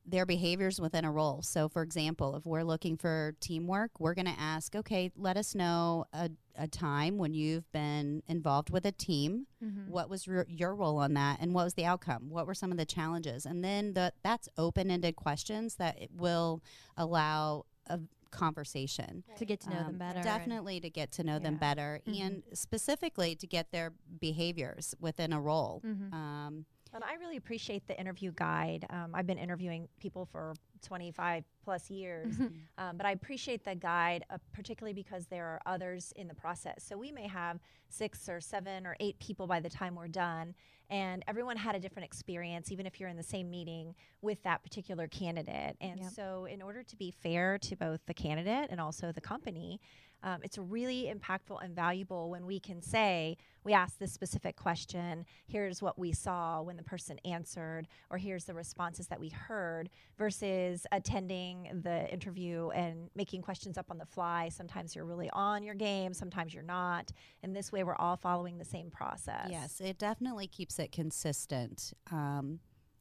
their 0.06 0.26
behaviors 0.26 0.80
within 0.80 1.04
a 1.04 1.10
role. 1.10 1.40
So, 1.42 1.68
for 1.68 1.82
example, 1.82 2.36
if 2.36 2.44
we're 2.44 2.64
looking 2.64 2.96
for 2.96 3.34
teamwork, 3.40 3.92
we're 3.98 4.14
going 4.14 4.26
to 4.26 4.38
ask, 4.38 4.74
okay, 4.74 5.10
let 5.16 5.36
us 5.36 5.54
know 5.54 6.04
a, 6.12 6.30
a 6.56 6.68
time 6.68 7.16
when 7.16 7.32
you've 7.32 7.70
been 7.72 8.22
involved 8.28 8.68
with 8.68 8.84
a 8.84 8.92
team. 8.92 9.46
Mm-hmm. 9.64 9.90
What 9.90 10.10
was 10.10 10.26
your, 10.26 10.44
your 10.48 10.74
role 10.74 10.98
on 10.98 11.14
that, 11.14 11.38
and 11.40 11.54
what 11.54 11.64
was 11.64 11.74
the 11.74 11.86
outcome? 11.86 12.28
What 12.28 12.46
were 12.46 12.54
some 12.54 12.70
of 12.70 12.76
the 12.76 12.84
challenges? 12.84 13.46
And 13.46 13.64
then 13.64 13.94
the, 13.94 14.12
that's 14.22 14.48
open 14.58 14.90
ended 14.90 15.16
questions 15.16 15.76
that 15.76 16.00
it 16.02 16.10
will 16.14 16.62
allow 16.96 17.64
a 17.86 18.00
conversation. 18.34 19.24
to 19.36 19.44
get 19.44 19.60
to 19.60 19.70
know 19.70 19.76
them 19.78 19.86
Um, 19.94 19.98
better. 19.98 20.22
Definitely 20.22 20.80
to 20.80 20.90
get 20.90 21.10
to 21.12 21.24
know 21.24 21.38
them 21.38 21.54
Yeah. 21.54 21.58
better, 21.60 22.00
Mhm. 22.06 22.20
and 22.20 22.42
specifically 22.52 23.34
to 23.36 23.46
get 23.46 23.70
their 23.72 23.92
behaviors 24.20 24.94
within 25.00 25.32
a 25.32 25.40
role. 25.40 25.80
Mhm. 25.84 26.12
Um, 26.12 26.66
And 26.92 27.02
I 27.02 27.14
really 27.14 27.36
appreciate 27.36 27.88
the 27.88 27.98
interview 27.98 28.30
guide. 28.30 28.86
Um, 28.88 29.16
I've 29.16 29.26
been 29.26 29.36
interviewing 29.38 29.88
people 29.98 30.26
for 30.26 30.54
25 30.80 31.44
plus 31.64 31.90
years, 31.90 32.38
um, 32.78 32.96
but 32.96 33.04
I 33.04 33.10
appreciate 33.10 33.64
the 33.64 33.74
guide, 33.74 34.24
uh, 34.30 34.38
particularly 34.52 34.92
because 34.94 35.26
there 35.26 35.44
are 35.46 35.60
others 35.66 36.12
in 36.12 36.28
the 36.28 36.34
process. 36.36 36.84
So 36.84 36.96
we 36.96 37.10
may 37.10 37.26
have 37.26 37.58
six 37.88 38.28
or 38.28 38.40
seven 38.40 38.86
or 38.86 38.96
eight 39.00 39.18
people 39.18 39.48
by 39.48 39.58
the 39.58 39.68
time 39.70 39.96
we're 39.96 40.06
done, 40.06 40.54
and 40.90 41.24
everyone 41.26 41.56
had 41.56 41.74
a 41.74 41.80
different 41.80 42.06
experience, 42.06 42.70
even 42.70 42.86
if 42.86 43.00
you're 43.00 43.08
in 43.08 43.16
the 43.16 43.22
same 43.22 43.50
meeting 43.50 43.94
with 44.22 44.42
that 44.42 44.62
particular 44.62 45.08
candidate. 45.08 45.76
And 45.80 46.00
Yep. 46.00 46.12
so, 46.12 46.44
in 46.44 46.62
order 46.62 46.82
to 46.82 46.96
be 46.96 47.10
fair 47.10 47.58
to 47.58 47.76
both 47.76 48.00
the 48.06 48.14
candidate 48.14 48.68
and 48.70 48.80
also 48.80 49.12
the 49.12 49.20
company, 49.20 49.80
um, 50.24 50.40
it's 50.42 50.56
really 50.56 51.12
impactful 51.14 51.62
and 51.62 51.76
valuable 51.76 52.30
when 52.30 52.46
we 52.46 52.58
can 52.58 52.80
say, 52.80 53.36
we 53.62 53.74
asked 53.74 54.00
this 54.00 54.12
specific 54.12 54.56
question, 54.56 55.26
here's 55.46 55.82
what 55.82 55.98
we 55.98 56.12
saw 56.12 56.62
when 56.62 56.76
the 56.76 56.82
person 56.82 57.18
answered, 57.26 57.86
or 58.10 58.16
here's 58.16 58.44
the 58.44 58.54
responses 58.54 59.06
that 59.08 59.20
we 59.20 59.28
heard, 59.28 59.90
versus 60.16 60.86
attending 60.90 61.82
the 61.82 62.10
interview 62.10 62.70
and 62.70 63.10
making 63.14 63.42
questions 63.42 63.76
up 63.76 63.90
on 63.90 63.98
the 63.98 64.06
fly. 64.06 64.48
Sometimes 64.48 64.96
you're 64.96 65.04
really 65.04 65.30
on 65.34 65.62
your 65.62 65.74
game, 65.74 66.14
sometimes 66.14 66.54
you're 66.54 66.62
not. 66.62 67.12
And 67.42 67.54
this 67.54 67.70
way, 67.70 67.84
we're 67.84 67.96
all 67.96 68.16
following 68.16 68.56
the 68.56 68.64
same 68.64 68.90
process. 68.90 69.48
Yes, 69.50 69.80
it 69.80 69.98
definitely 69.98 70.46
keeps 70.46 70.78
it 70.78 70.90
consistent 70.90 71.92
um, 72.10 72.60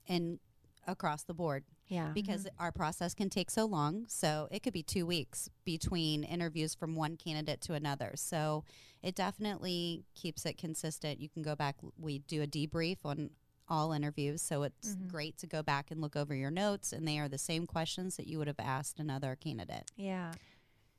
and 0.09 0.39
across 0.87 1.23
the 1.23 1.33
board 1.33 1.63
Yeah. 1.87 2.11
because 2.13 2.47
our 2.59 2.71
process 2.71 3.13
can 3.13 3.29
take 3.29 3.49
so 3.49 3.65
long. 3.65 4.05
So 4.07 4.47
it 4.51 4.61
could 4.63 4.73
be 4.73 4.83
two 4.83 5.05
weeks 5.05 5.49
between 5.63 6.23
interviews 6.23 6.73
from 6.75 6.95
one 6.95 7.17
candidate 7.17 7.61
to 7.61 7.73
another. 7.73 8.13
So 8.15 8.63
it 9.01 9.15
definitely 9.15 10.05
keeps 10.15 10.45
it 10.45 10.57
consistent. 10.57 11.19
You 11.19 11.29
can 11.29 11.41
go 11.41 11.55
back, 11.55 11.77
we 11.97 12.19
do 12.19 12.41
a 12.41 12.47
debrief 12.47 12.97
on 13.05 13.31
all 13.69 13.93
interviews. 13.93 14.41
So 14.41 14.63
it's 14.63 14.95
Mhm. 14.95 15.07
great 15.09 15.37
to 15.37 15.47
go 15.47 15.63
back 15.63 15.89
and 15.91 16.01
look 16.01 16.15
over 16.15 16.35
your 16.35 16.51
notes, 16.51 16.91
and 16.91 17.07
they 17.07 17.17
are 17.19 17.29
the 17.29 17.37
same 17.37 17.65
questions 17.65 18.17
that 18.17 18.27
you 18.27 18.37
would 18.37 18.47
have 18.47 18.59
asked 18.59 18.99
another 18.99 19.35
candidate. 19.35 19.89
yeah. 19.95 20.33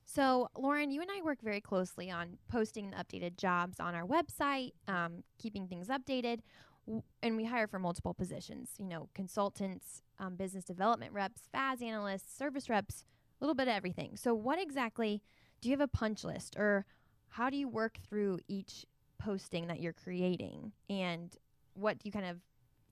So, 0.07 0.49
Lauren, 0.55 0.91
you 0.91 1.01
and 1.01 1.09
I 1.11 1.21
work 1.23 1.41
very 1.41 1.59
closely 1.59 2.11
on 2.11 2.37
posting 2.47 2.91
the 2.91 2.97
updated 2.97 3.37
jobs 3.37 3.79
on 3.79 3.95
our 3.95 4.05
website, 4.05 4.73
um, 4.87 5.23
keeping 5.39 5.67
things 5.67 5.87
updated, 5.87 6.41
w- 6.85 7.03
and 7.21 7.35
we 7.37 7.45
hire 7.45 7.67
for 7.67 7.79
multiple 7.79 8.13
positions. 8.13 8.71
You 8.79 8.87
know, 8.87 9.09
consultants, 9.13 10.01
um, 10.19 10.35
business 10.35 10.63
development 10.65 11.13
reps, 11.13 11.41
FAS 11.51 11.81
analysts, 11.81 12.35
service 12.37 12.69
reps, 12.69 13.03
a 13.39 13.43
little 13.43 13.55
bit 13.55 13.67
of 13.67 13.73
everything. 13.73 14.15
So, 14.17 14.33
what 14.33 14.59
exactly 14.61 15.21
do 15.61 15.69
you 15.69 15.73
have 15.73 15.81
a 15.81 15.87
punch 15.87 16.23
list, 16.23 16.55
or 16.57 16.85
how 17.29 17.49
do 17.49 17.57
you 17.57 17.67
work 17.67 17.97
through 18.07 18.39
each 18.47 18.85
posting 19.17 19.67
that 19.67 19.79
you're 19.81 19.93
creating, 19.93 20.71
and 20.89 21.35
what 21.73 21.97
do 21.99 22.07
you 22.07 22.11
kind 22.11 22.25
of 22.25 22.37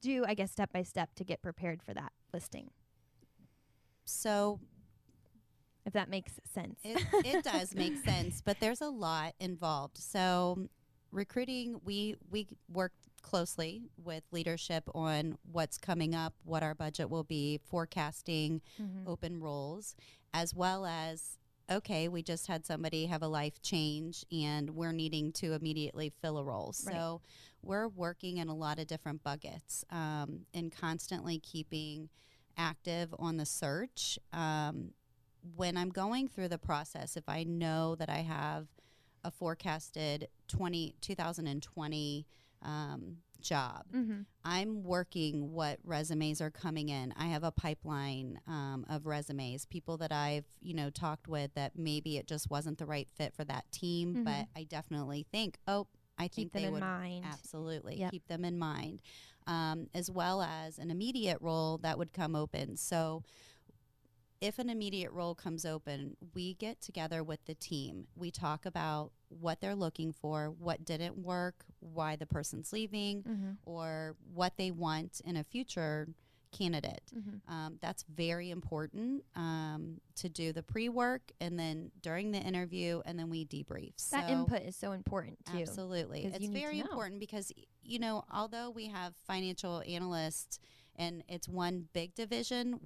do, 0.01 0.25
I 0.27 0.33
guess, 0.33 0.51
step 0.51 0.71
by 0.73 0.83
step 0.83 1.13
to 1.15 1.23
get 1.23 1.41
prepared 1.41 1.81
for 1.81 1.93
that 1.93 2.11
listing, 2.33 2.69
So 4.05 4.59
if 5.85 5.93
that 5.93 6.09
makes 6.09 6.33
sense? 6.53 6.79
It, 6.83 7.01
it 7.23 7.43
does 7.43 7.75
make 7.75 7.97
sense, 8.05 8.41
but 8.43 8.59
there's 8.59 8.81
a 8.81 8.89
lot 8.89 9.33
involved. 9.39 9.97
So, 9.97 10.67
recruiting, 11.11 11.79
we 11.83 12.15
we 12.29 12.47
work 12.71 12.93
closely 13.23 13.89
with 13.97 14.23
leadership 14.31 14.83
on 14.93 15.37
what's 15.51 15.79
coming 15.79 16.13
up, 16.13 16.35
what 16.43 16.61
our 16.61 16.75
budget 16.75 17.09
will 17.09 17.23
be, 17.23 17.57
forecasting 17.63 18.61
Mhm. 18.79 19.07
open 19.07 19.39
roles, 19.39 19.95
as 20.33 20.53
well 20.53 20.85
as 20.85 21.39
okay, 21.69 22.09
we 22.09 22.21
just 22.21 22.47
had 22.47 22.65
somebody 22.65 23.05
have 23.05 23.23
a 23.23 23.27
life 23.27 23.61
change 23.61 24.25
and 24.31 24.71
we're 24.71 24.91
needing 24.91 25.31
to 25.31 25.53
immediately 25.53 26.09
fill 26.09 26.37
a 26.37 26.43
role. 26.43 26.73
Right. 26.83 26.93
So, 26.95 27.21
we're 27.61 27.87
working 27.87 28.35
in 28.37 28.49
a 28.49 28.53
lot 28.53 28.79
of 28.79 28.85
different 28.87 29.23
buckets 29.23 29.85
um, 29.89 30.45
and 30.53 30.73
constantly 30.73 31.39
keeping 31.39 32.09
active 32.57 33.15
on 33.17 33.37
the 33.37 33.45
search. 33.45 34.19
Um, 34.33 34.93
when 35.55 35.77
I'm 35.77 35.89
going 35.89 36.27
through 36.27 36.49
the 36.49 36.57
process, 36.59 37.15
if 37.15 37.29
I 37.29 37.43
know 37.45 37.95
that 37.95 38.09
I 38.09 38.19
have 38.19 38.67
a 39.23 39.31
forecasted 39.31 40.27
20, 40.49 40.95
2020 40.99 42.27
um, 42.63 43.17
job, 43.41 43.85
Mm-hmm. 43.93 44.21
I'm 44.45 44.83
working 44.83 45.51
what 45.53 45.79
resumes 45.83 46.39
are 46.41 46.49
coming 46.49 46.87
in. 46.89 47.13
I 47.17 47.25
have 47.27 47.43
a 47.43 47.51
pipeline 47.51 48.39
um, 48.47 48.85
of 48.89 49.05
resumes, 49.05 49.65
people 49.65 49.97
that 49.97 50.11
I've 50.13 50.45
you 50.61 50.73
know 50.73 50.89
talked 50.89 51.27
with 51.27 51.53
that 51.55 51.77
maybe 51.77 52.17
it 52.17 52.25
just 52.27 52.49
wasn't 52.49 52.77
the 52.77 52.85
right 52.85 53.07
fit 53.17 53.33
for 53.35 53.43
that 53.45 53.69
team, 53.71 54.15
Mhm. 54.15 54.23
but 54.25 54.47
I 54.59 54.63
definitely 54.63 55.25
think, 55.31 55.57
oh, 55.67 55.87
I 56.17 56.27
Keep 56.27 56.35
think 56.35 56.51
them 56.53 56.61
they 56.61 56.67
in 56.67 56.73
would 56.73 56.81
mind. 56.81 57.25
Absolutely. 57.25 57.99
Yep. 57.99 58.11
Keep 58.11 58.27
them 58.27 58.45
in 58.45 58.57
mind. 58.57 59.01
Um, 59.45 59.87
as 59.93 60.09
well 60.09 60.41
as 60.41 60.77
an 60.79 60.89
immediate 60.89 61.39
role 61.41 61.77
that 61.79 61.97
would 61.97 62.13
come 62.13 62.33
open. 62.35 62.77
So, 62.77 63.23
if 64.43 64.59
an 64.59 64.69
immediate 64.69 65.11
role 65.11 65.33
comes 65.35 65.65
open, 65.65 66.17
we 66.35 66.53
get 66.55 66.81
together 66.81 67.23
with 67.23 67.43
the 67.45 67.55
team. 67.55 68.07
We 68.15 68.29
talk 68.29 68.65
about 68.65 69.11
what 69.29 69.61
they're 69.61 69.75
looking 69.75 70.11
for, 70.11 70.49
what 70.51 70.83
didn't 70.85 71.17
work, 71.17 71.63
why 71.79 72.15
the 72.17 72.25
person's 72.25 72.73
leaving, 72.73 73.23
Mm-hmm. 73.23 73.51
or 73.65 74.15
what 74.33 74.57
they 74.57 74.69
want 74.71 75.21
in 75.25 75.37
a 75.37 75.43
future 75.43 76.09
candidate. 76.51 77.01
Mm-hmm. 77.17 77.51
Um, 77.53 77.77
that's 77.81 78.03
very 78.13 78.51
important 78.51 79.23
um, 79.35 80.01
to 80.17 80.29
do 80.29 80.51
the 80.53 80.61
pre 80.61 80.89
work 80.89 81.31
and 81.41 81.57
then 81.57 81.89
during 82.01 82.31
the 82.31 82.37
interview, 82.39 83.01
and 83.05 83.17
then 83.17 83.29
we 83.29 83.45
debrief. 83.45 83.93
That 84.11 84.27
So- 84.27 84.33
input 84.33 84.61
is 84.63 84.75
so 84.75 84.91
important 84.91 85.37
too. 85.51 85.59
Absolutely. 85.59 86.25
It's 86.25 86.39
you 86.41 86.49
need 86.49 86.53
to 86.55 86.59
very 86.61 86.79
important 86.79 87.19
because, 87.19 87.51
you 87.81 87.97
know, 87.97 88.23
although 88.31 88.69
we 88.69 88.87
have 88.87 89.15
financial 89.25 89.81
analysts 89.87 90.59
and 90.95 91.23
it's 91.27 91.47
one 91.49 91.87
big 91.93 92.13
division, 92.13 92.79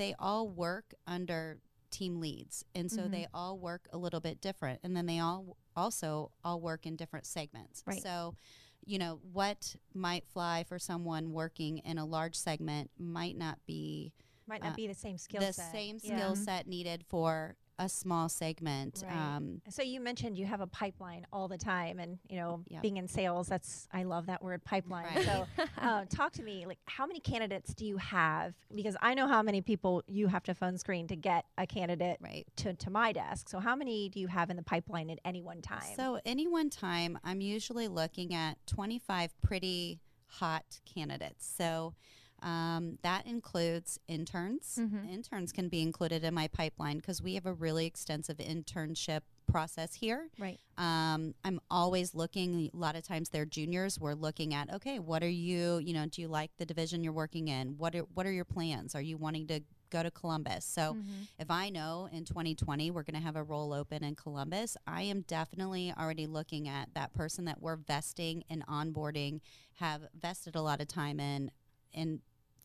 they 0.00 0.14
all 0.18 0.48
work 0.48 0.94
under 1.06 1.60
team 1.90 2.20
leads. 2.20 2.64
And 2.74 2.90
so 2.90 3.02
Mhm. 3.02 3.10
they 3.12 3.26
all 3.34 3.58
work 3.58 3.88
a 3.92 3.98
little 3.98 4.20
bit 4.20 4.40
different. 4.40 4.80
And 4.82 4.96
then 4.96 5.06
they 5.06 5.18
all 5.20 5.56
also 5.76 6.32
all 6.44 6.60
work 6.60 6.86
in 6.86 6.96
different 6.96 7.26
segments. 7.26 7.82
Right. 7.86 8.02
So, 8.02 8.36
you 8.84 8.98
know, 8.98 9.20
what 9.32 9.76
might 9.94 10.26
fly 10.26 10.64
for 10.64 10.78
someone 10.78 11.32
working 11.32 11.78
in 11.78 11.98
a 11.98 12.04
large 12.06 12.36
segment 12.36 12.90
might 12.98 13.36
not 13.36 13.64
be 13.66 14.12
Might 14.46 14.62
not 14.62 14.72
Uh, 14.72 14.76
be 14.76 14.86
the 14.88 14.94
same 14.94 15.18
skill 15.18 15.40
the 15.40 15.52
set. 15.52 15.70
same 15.72 15.98
Yeah. 16.02 16.16
skill 16.16 16.36
set 16.36 16.66
needed 16.66 17.04
for 17.06 17.56
a 17.80 17.88
small 17.88 18.28
segment. 18.28 19.02
Right. 19.04 19.36
Um, 19.36 19.62
So 19.70 19.82
you 19.82 20.00
mentioned 20.00 20.38
you 20.38 20.44
have 20.44 20.60
a 20.60 20.66
pipeline 20.66 21.26
all 21.32 21.48
the 21.48 21.56
time, 21.56 21.98
and 21.98 22.18
you 22.28 22.36
know, 22.36 22.62
Yep. 22.68 22.82
being 22.82 22.96
in 22.98 23.08
sales, 23.08 23.48
that's 23.48 23.88
I 23.90 24.02
love 24.02 24.26
that 24.26 24.42
word 24.42 24.62
pipeline. 24.62 25.06
Right. 25.06 25.24
So, 25.24 25.46
uh, 25.78 26.04
talk 26.10 26.32
to 26.34 26.42
me. 26.42 26.66
Like, 26.66 26.78
how 26.84 27.06
many 27.06 27.20
candidates 27.20 27.72
do 27.74 27.86
you 27.86 27.96
have? 27.96 28.54
Because 28.74 28.96
I 29.00 29.14
know 29.14 29.26
how 29.26 29.42
many 29.42 29.62
people 29.62 30.02
you 30.06 30.28
have 30.28 30.42
to 30.44 30.54
phone 30.54 30.76
screen 30.76 31.08
to 31.08 31.16
get 31.16 31.46
a 31.56 31.66
candidate 31.66 32.18
right. 32.20 32.46
to 32.56 32.74
to 32.74 32.90
my 32.90 33.12
desk. 33.12 33.48
So, 33.48 33.58
how 33.58 33.74
many 33.74 34.10
do 34.10 34.20
you 34.20 34.28
have 34.28 34.50
in 34.50 34.56
the 34.56 34.62
pipeline 34.62 35.08
at 35.08 35.18
any 35.24 35.40
one 35.42 35.62
time? 35.62 35.94
So, 35.96 36.20
any 36.26 36.46
one 36.46 36.68
time, 36.68 37.18
I'm 37.24 37.40
usually 37.40 37.88
looking 37.88 38.34
at 38.34 38.58
25 38.66 39.40
pretty 39.40 40.00
hot 40.26 40.80
candidates. 40.84 41.50
So, 41.56 41.94
Um, 42.42 42.98
that 43.02 43.26
includes 43.26 43.98
interns. 44.08 44.76
Mhm. 44.80 45.08
Interns 45.10 45.52
can 45.52 45.68
be 45.68 45.82
included 45.82 46.24
in 46.24 46.34
my 46.34 46.48
pipeline 46.48 46.96
because 46.98 47.22
we 47.22 47.34
have 47.34 47.46
a 47.46 47.52
really 47.52 47.86
extensive 47.86 48.38
internship 48.38 49.20
process 49.46 49.94
here. 49.94 50.30
Right. 50.38 50.58
Um, 50.78 51.34
I'm 51.44 51.60
always 51.70 52.14
looking. 52.14 52.70
A 52.72 52.76
lot 52.76 52.94
of 52.96 53.02
times 53.02 53.30
they're 53.30 53.44
juniors. 53.44 53.98
We're 53.98 54.14
looking 54.14 54.54
at 54.54 54.72
okay, 54.72 54.98
what 54.98 55.22
are 55.22 55.28
you? 55.28 55.78
You 55.78 55.92
know, 55.92 56.06
do 56.06 56.22
you 56.22 56.28
like 56.28 56.50
the 56.56 56.64
division 56.66 57.02
you're 57.02 57.12
working 57.12 57.48
in? 57.48 57.76
What 57.76 57.94
are 57.96 58.02
what 58.14 58.26
are 58.26 58.32
your 58.32 58.44
plans? 58.44 58.94
Are 58.94 59.02
you 59.02 59.16
wanting 59.16 59.46
to 59.48 59.60
go 59.90 60.04
to 60.04 60.10
Columbus? 60.12 60.64
So 60.64 60.94
Mhm. 60.94 61.26
if 61.40 61.50
I 61.50 61.68
know 61.68 62.08
in 62.12 62.24
2020 62.24 62.92
we're 62.92 63.02
going 63.02 63.14
to 63.20 63.20
have 63.26 63.34
a 63.34 63.42
role 63.42 63.72
open 63.72 64.04
in 64.04 64.14
Columbus, 64.14 64.76
I 64.86 65.02
am 65.02 65.22
definitely 65.22 65.92
already 65.92 66.28
looking 66.28 66.68
at 66.68 66.94
that 66.94 67.12
person 67.12 67.44
that 67.46 67.60
we're 67.60 67.74
vesting 67.74 68.44
and 68.48 68.64
onboarding, 68.68 69.40
have 69.74 70.02
vested 70.14 70.54
a 70.54 70.62
lot 70.62 70.80
of 70.80 70.86
time 70.86 71.18
in, 71.18 71.50
and 71.92 72.20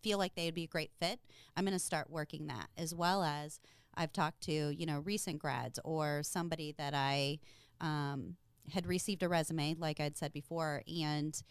feel 0.06 0.20
like 0.20 0.36
they 0.36 0.46
would 0.46 0.54
be 0.54 0.66
a 0.66 0.68
great 0.68 0.92
fit. 1.00 1.20
I'm 1.58 1.66
going 1.66 1.74
to 1.74 1.80
start 1.80 2.12
working 2.12 2.46
that 2.46 2.68
as 2.78 2.94
well 2.94 3.24
as 3.24 3.60
I've 3.96 4.14
talked 4.14 4.42
to, 4.42 4.52
you 4.70 4.86
know, 4.86 5.00
recent 5.00 5.40
grads 5.40 5.80
or 5.84 6.22
somebody 6.22 6.74
that 6.78 6.94
I 6.94 7.40
um, 7.82 8.36
had 8.72 8.86
received 8.86 9.24
a 9.24 9.28
resume, 9.28 9.74
like 9.80 10.00
I'd 10.00 10.16
said 10.16 10.32
before, 10.32 10.84
and 10.88 11.42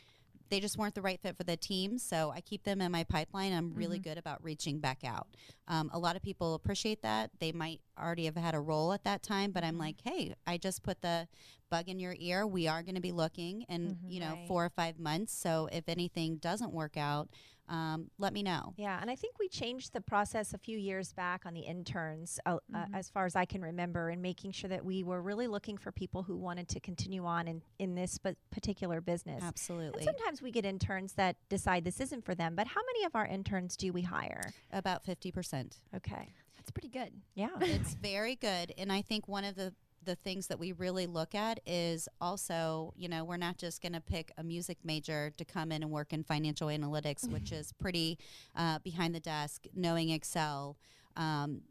they 0.51 0.61
just 0.61 0.77
weren't 0.79 0.95
the 0.95 1.03
right 1.03 1.19
fit 1.21 1.37
for 1.37 1.43
the 1.43 1.57
team. 1.57 1.99
So 1.99 2.31
I 2.33 2.41
keep 2.41 2.63
them 2.63 2.81
in 2.81 2.93
my 2.93 3.03
pipeline. 3.03 3.53
I'm 3.53 3.75
really 3.75 3.99
Mhm. 3.99 4.05
good 4.05 4.19
about 4.19 4.45
reaching 4.45 4.79
back 4.79 5.03
out. 5.03 5.27
Um, 5.67 5.91
a 5.93 5.99
lot 5.99 6.15
of 6.15 6.23
people 6.23 6.55
appreciate 6.55 7.03
that. 7.03 7.31
They 7.41 7.51
might 7.51 7.81
already 7.99 8.27
have 8.27 8.37
had 8.37 8.55
a 8.55 8.61
role 8.61 8.93
at 8.93 9.03
that 9.03 9.23
time, 9.23 9.51
but 9.51 9.65
I'm 9.65 9.77
Mhm. 9.77 9.81
like, 9.81 9.97
hey, 10.05 10.35
I 10.47 10.59
just 10.59 10.85
put 10.85 11.01
the 11.01 11.27
bug 11.71 11.89
in 11.89 11.99
your 11.99 12.15
ear. 12.19 12.47
We 12.47 12.69
are 12.69 12.83
going 12.85 12.95
to 12.95 13.01
be 13.01 13.11
looking 13.11 13.63
in, 13.63 13.97
Mhm. 13.97 14.13
you 14.13 14.21
know, 14.21 14.35
Right. 14.37 14.47
four 14.47 14.65
or 14.65 14.71
five 14.71 14.99
months. 15.01 15.33
So 15.35 15.69
if 15.73 15.89
anything 15.89 16.37
doesn't 16.37 16.73
work 16.73 16.97
out, 16.97 17.31
um, 17.69 18.11
let 18.19 18.33
me 18.33 18.43
know. 18.43 18.75
Yeah, 18.77 18.99
and 19.01 19.11
I 19.11 19.17
think 19.17 19.39
we 19.39 19.49
changed 19.49 19.93
the 19.93 20.01
process 20.01 20.53
a 20.55 20.59
few 20.59 20.79
years 20.79 21.13
back 21.13 21.47
on 21.47 21.55
the 21.55 21.61
interns, 21.61 22.39
uh, 22.47 22.59
uh, 22.75 22.79
Mhm. 22.87 22.95
as 22.95 23.09
far 23.09 23.25
as 23.27 23.35
I 23.37 23.45
can 23.45 23.63
remember, 23.63 24.11
and 24.11 24.21
making 24.21 24.53
sure 24.53 24.69
that 24.71 24.85
we 24.85 25.03
were 25.03 25.23
really 25.23 25.47
looking 25.47 25.79
for 25.79 25.91
people 25.93 26.23
who 26.25 26.37
wanted 26.37 26.69
to 26.69 26.81
continue 26.81 27.25
on 27.25 27.49
in, 27.49 27.63
in 27.79 27.95
this 27.95 28.13
sp- 28.21 28.37
particular 28.51 29.01
business. 29.01 29.41
And 29.41 29.49
Absolutely. 29.49 30.05
sometimes 30.05 30.43
we 30.43 30.51
get 30.51 30.65
interns 30.65 31.15
that 31.15 31.37
decide 31.49 31.85
this 31.85 32.01
isn't 32.01 32.25
for 32.25 32.35
them, 32.35 32.55
but 32.55 32.67
how 32.67 32.81
many 32.85 33.05
of 33.05 33.15
our 33.17 33.27
interns 33.27 33.77
do 33.77 33.93
we 33.93 34.03
hire? 34.03 34.53
About 34.71 35.03
50%. 35.05 35.79
Okay. 35.95 36.35
That's 36.57 36.71
pretty 36.71 36.89
good. 36.89 37.13
Yeah. 37.35 37.51
it's 37.61 37.95
very 37.95 38.37
good 38.37 38.73
and 38.79 38.91
i 38.91 39.03
think 39.03 39.29
one 39.29 39.45
of 39.45 39.55
the 39.55 39.75
the 40.05 40.15
things 40.17 40.47
that 40.49 40.59
we 40.59 40.73
really 40.73 41.07
look 41.07 41.35
at 41.35 41.61
is 41.67 42.09
also 42.21 42.93
you 42.97 43.09
know 43.09 43.25
we're 43.25 43.37
not 43.37 43.57
just 43.57 43.81
going 43.83 43.93
to 43.93 44.01
pick 44.01 44.33
a 44.37 44.43
music 44.45 44.79
major 44.85 45.33
to 45.37 45.45
come 45.45 45.73
in 45.73 45.83
and 45.83 45.91
work 45.91 46.13
in 46.13 46.23
financial 46.23 46.69
analytics 46.69 47.29
which 47.31 47.53
is 47.53 47.73
pretty 47.73 48.19
uh, 48.57 48.79
behind 48.81 49.15
the 49.15 49.21
desk 49.21 49.65
knowing 49.75 50.11
excel 50.11 50.77
um, 51.17 51.63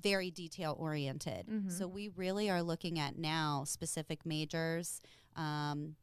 very 0.00 0.30
detail 0.30 0.76
oriented 0.78 1.46
Mhm. 1.48 1.70
so 1.70 1.86
we 1.86 2.08
really 2.08 2.48
are 2.50 2.62
looking 2.62 2.98
at 2.98 3.18
now 3.18 3.64
specific 3.64 4.24
majors 4.24 5.00
um, 5.36 5.96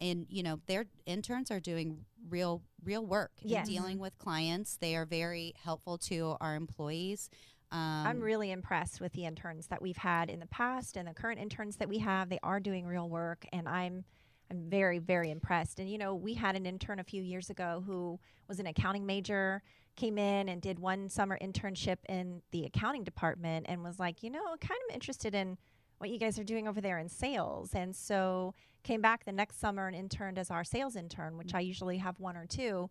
and 0.00 0.26
you 0.28 0.42
know 0.42 0.60
their 0.66 0.86
interns 1.06 1.50
are 1.50 1.60
doing 1.60 2.04
real 2.28 2.62
real 2.84 3.04
work 3.06 3.32
Yes. 3.42 3.66
dealing 3.68 3.98
with 3.98 4.16
clients 4.18 4.76
they 4.76 4.94
are 4.96 5.06
very 5.06 5.54
helpful 5.62 5.96
to 5.98 6.36
our 6.40 6.54
employees 6.54 7.28
um, 7.72 8.06
I'm 8.06 8.20
really 8.20 8.52
impressed 8.52 9.00
with 9.00 9.12
the 9.12 9.26
interns 9.26 9.66
that 9.68 9.82
we've 9.82 9.96
had 9.96 10.30
in 10.30 10.38
the 10.38 10.46
past 10.46 10.96
and 10.96 11.08
the 11.08 11.14
current 11.14 11.40
interns 11.40 11.76
that 11.76 11.88
we 11.88 11.98
have. 11.98 12.28
They 12.28 12.38
are 12.42 12.60
doing 12.60 12.86
real 12.86 13.08
work 13.08 13.46
and 13.52 13.68
I'm 13.68 14.04
I'm 14.48 14.70
very 14.70 14.98
very 14.98 15.30
impressed. 15.30 15.80
And 15.80 15.90
you 15.90 15.98
know, 15.98 16.14
we 16.14 16.34
had 16.34 16.54
an 16.54 16.66
intern 16.66 17.00
a 17.00 17.04
few 17.04 17.22
years 17.22 17.50
ago 17.50 17.82
who 17.84 18.20
was 18.48 18.60
an 18.60 18.66
accounting 18.66 19.04
major, 19.04 19.62
came 19.96 20.18
in 20.18 20.48
and 20.48 20.62
did 20.62 20.78
one 20.78 21.08
summer 21.08 21.36
internship 21.42 21.98
in 22.08 22.42
the 22.52 22.64
accounting 22.64 23.02
department 23.02 23.66
and 23.68 23.82
was 23.82 23.98
like, 23.98 24.22
"You 24.22 24.30
know, 24.30 24.56
kind 24.60 24.80
of 24.88 24.94
interested 24.94 25.34
in 25.34 25.58
what 25.98 26.10
you 26.10 26.18
guys 26.18 26.38
are 26.38 26.44
doing 26.44 26.68
over 26.68 26.80
there 26.80 26.98
in 26.98 27.08
sales." 27.08 27.74
And 27.74 27.96
so 27.96 28.54
came 28.84 29.00
back 29.00 29.24
the 29.24 29.32
next 29.32 29.58
summer 29.58 29.88
and 29.88 29.96
interned 29.96 30.38
as 30.38 30.52
our 30.52 30.62
sales 30.62 30.94
intern, 30.94 31.36
which 31.36 31.52
I 31.52 31.60
usually 31.60 31.98
have 31.98 32.20
one 32.20 32.36
or 32.36 32.46
two. 32.46 32.88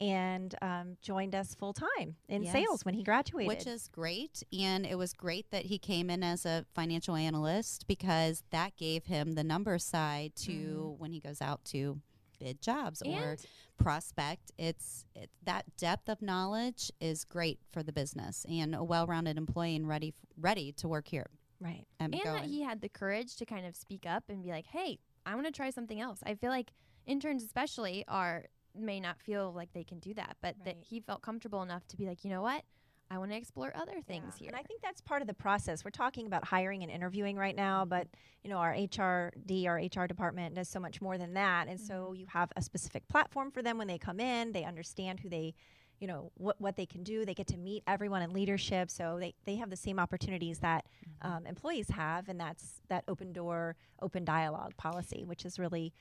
And 0.00 0.54
um, 0.62 0.96
joined 1.02 1.34
us 1.34 1.54
full 1.56 1.72
time 1.72 2.14
in 2.28 2.44
Yes. 2.44 2.52
sales 2.52 2.84
when 2.84 2.94
he 2.94 3.02
graduated. 3.02 3.48
which 3.48 3.66
is 3.66 3.88
great. 3.88 4.42
And 4.56 4.86
it 4.86 4.96
was 4.96 5.12
great 5.12 5.50
that 5.50 5.64
he 5.66 5.78
came 5.78 6.08
in 6.08 6.22
as 6.22 6.46
a 6.46 6.64
financial 6.72 7.16
analyst 7.16 7.86
because 7.88 8.44
that 8.50 8.76
gave 8.76 9.06
him 9.06 9.32
the 9.32 9.42
number 9.42 9.76
side 9.78 10.36
to 10.36 10.94
when 10.98 11.12
he 11.12 11.18
goes 11.18 11.42
out 11.42 11.64
to 11.66 12.00
bid 12.38 12.62
jobs 12.62 13.02
or 13.02 13.36
prospect. 13.76 14.52
It's 14.56 15.04
it, 15.16 15.30
that 15.44 15.64
depth 15.76 16.08
of 16.08 16.22
knowledge 16.22 16.92
is 17.00 17.24
great 17.24 17.58
for 17.72 17.82
the 17.82 17.92
business 17.92 18.46
and 18.48 18.74
a 18.74 18.84
well-rounded 18.84 19.36
employee 19.36 19.74
and 19.76 19.88
ready 19.88 20.08
f- 20.16 20.26
ready 20.36 20.70
to 20.72 20.86
work 20.88 21.08
here. 21.08 21.26
right. 21.60 21.86
at 21.98 22.04
and 22.12 22.14
that 22.24 22.44
he 22.44 22.62
had 22.62 22.80
the 22.80 22.88
courage 22.88 23.34
to 23.36 23.44
kind 23.44 23.66
of 23.66 23.74
speak 23.74 24.04
up 24.06 24.24
and 24.28 24.42
be 24.44 24.50
like, 24.50 24.66
"Hey, 24.66 25.00
I 25.26 25.34
want 25.34 25.46
to 25.46 25.52
try 25.52 25.70
something 25.70 26.00
else." 26.00 26.20
I 26.24 26.34
feel 26.34 26.50
like 26.50 26.70
interns, 27.06 27.42
especially, 27.42 28.04
are 28.06 28.44
may 28.80 29.00
not 29.00 29.20
feel 29.20 29.52
like 29.52 29.72
they 29.72 29.84
can 29.84 29.98
do 29.98 30.14
that, 30.14 30.36
but 30.40 30.56
that 30.64 30.76
he 30.80 31.00
felt 31.00 31.22
comfortable 31.22 31.62
enough 31.62 31.86
to 31.88 31.96
be 31.96 32.06
like, 32.06 32.24
"You 32.24 32.30
know 32.30 32.42
what? 32.42 32.64
I 33.10 33.18
want 33.18 33.30
to 33.30 33.36
explore 33.36 33.72
other 33.74 34.00
things 34.02 34.34
Yeah, 34.34 34.38
here." 34.38 34.48
And 34.48 34.56
I 34.56 34.62
think 34.62 34.82
that's 34.82 35.00
part 35.00 35.22
of 35.22 35.28
the 35.28 35.34
process. 35.34 35.84
We're 35.84 35.90
talking 35.90 36.26
about 36.26 36.44
hiring 36.44 36.82
and 36.82 36.92
interviewing 36.92 37.36
right 37.36 37.56
now, 37.56 37.80
mm-hmm. 37.82 37.90
but 37.90 38.08
you 38.42 38.50
know, 38.50 38.58
our 38.58 38.74
HRD, 38.74 39.66
our 39.66 39.76
HR 39.76 40.06
department 40.06 40.54
does 40.54 40.68
so 40.68 40.80
much 40.80 41.00
more 41.00 41.18
than 41.18 41.34
that. 41.34 41.68
And 41.68 41.80
so 41.80 41.94
mm-hmm. 42.06 42.14
you 42.14 42.26
have 42.28 42.50
a 42.56 42.62
specific 42.62 43.06
platform 43.08 43.50
for 43.50 43.62
them 43.62 43.78
when 43.78 43.86
they 43.86 43.98
come 43.98 44.20
in. 44.20 44.52
They 44.52 44.64
understand 44.64 45.20
who 45.20 45.28
they, 45.28 45.54
you 46.00 46.06
know, 46.06 46.32
what 46.34 46.60
what 46.60 46.76
they 46.76 46.86
can 46.86 47.02
do. 47.02 47.24
They 47.24 47.34
get 47.34 47.46
to 47.48 47.56
meet 47.56 47.82
everyone 47.86 48.22
in 48.22 48.32
leadership, 48.32 48.90
so 48.90 49.18
they 49.18 49.34
they 49.44 49.56
have 49.56 49.70
the 49.70 49.76
same 49.76 49.98
opportunities 49.98 50.58
that 50.60 50.84
mm-hmm. 50.86 51.32
um, 51.36 51.46
employees 51.46 51.88
have, 51.90 52.28
and 52.28 52.38
that's 52.38 52.82
that 52.88 53.04
open 53.08 53.32
door, 53.32 53.76
open 54.02 54.24
dialogue 54.24 54.76
policy, 54.76 55.24
which 55.24 55.44
is 55.44 55.58
really. 55.58 55.92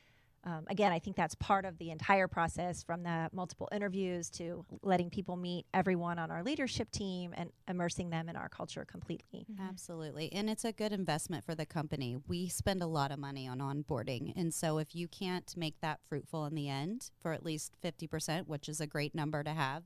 Um, 0.43 0.65
again, 0.69 0.91
I 0.91 1.00
think 1.00 1.15
that's 1.15 1.36
part 1.36 1.65
of 1.65 1.78
the 1.78 1.89
entire 1.91 2.28
process 2.28 2.84
from 2.84 3.04
the 3.04 3.30
multiple 3.34 3.67
interviews 3.71 4.30
to 4.32 4.65
letting 4.82 5.10
people 5.10 5.36
meet 5.36 5.65
everyone 5.73 6.19
on 6.19 6.32
our 6.32 6.43
leadership 6.43 6.89
team 6.91 7.34
and 7.36 7.52
immersing 7.67 8.10
them 8.10 8.30
in 8.30 8.36
our 8.36 8.47
culture 8.47 8.86
completely. 8.86 9.45
Mhm. 9.52 9.67
Absolutely. 9.67 10.32
And 10.32 10.50
it's 10.50 10.63
a 10.63 10.71
good 10.71 10.93
investment 10.93 11.43
for 11.43 11.54
the 11.56 11.65
company. 11.65 12.15
We 12.28 12.47
spend 12.47 12.82
a 12.82 12.88
lot 12.88 13.12
of 13.12 13.19
money 13.19 13.47
on 13.47 13.60
onboarding. 13.60 14.32
And 14.36 14.54
so 14.54 14.78
if 14.78 14.95
you 14.95 15.08
can't 15.08 15.56
make 15.58 15.80
that 15.82 16.00
fruitful 16.08 16.45
in 16.45 16.56
the 16.56 16.69
end 16.69 17.12
for 17.19 17.34
at 17.34 17.43
least 17.43 17.76
50%, 17.82 18.47
which 18.47 18.69
is 18.69 18.80
a 18.80 18.88
great 18.88 19.13
number 19.13 19.43
to 19.43 19.52
have, 19.52 19.84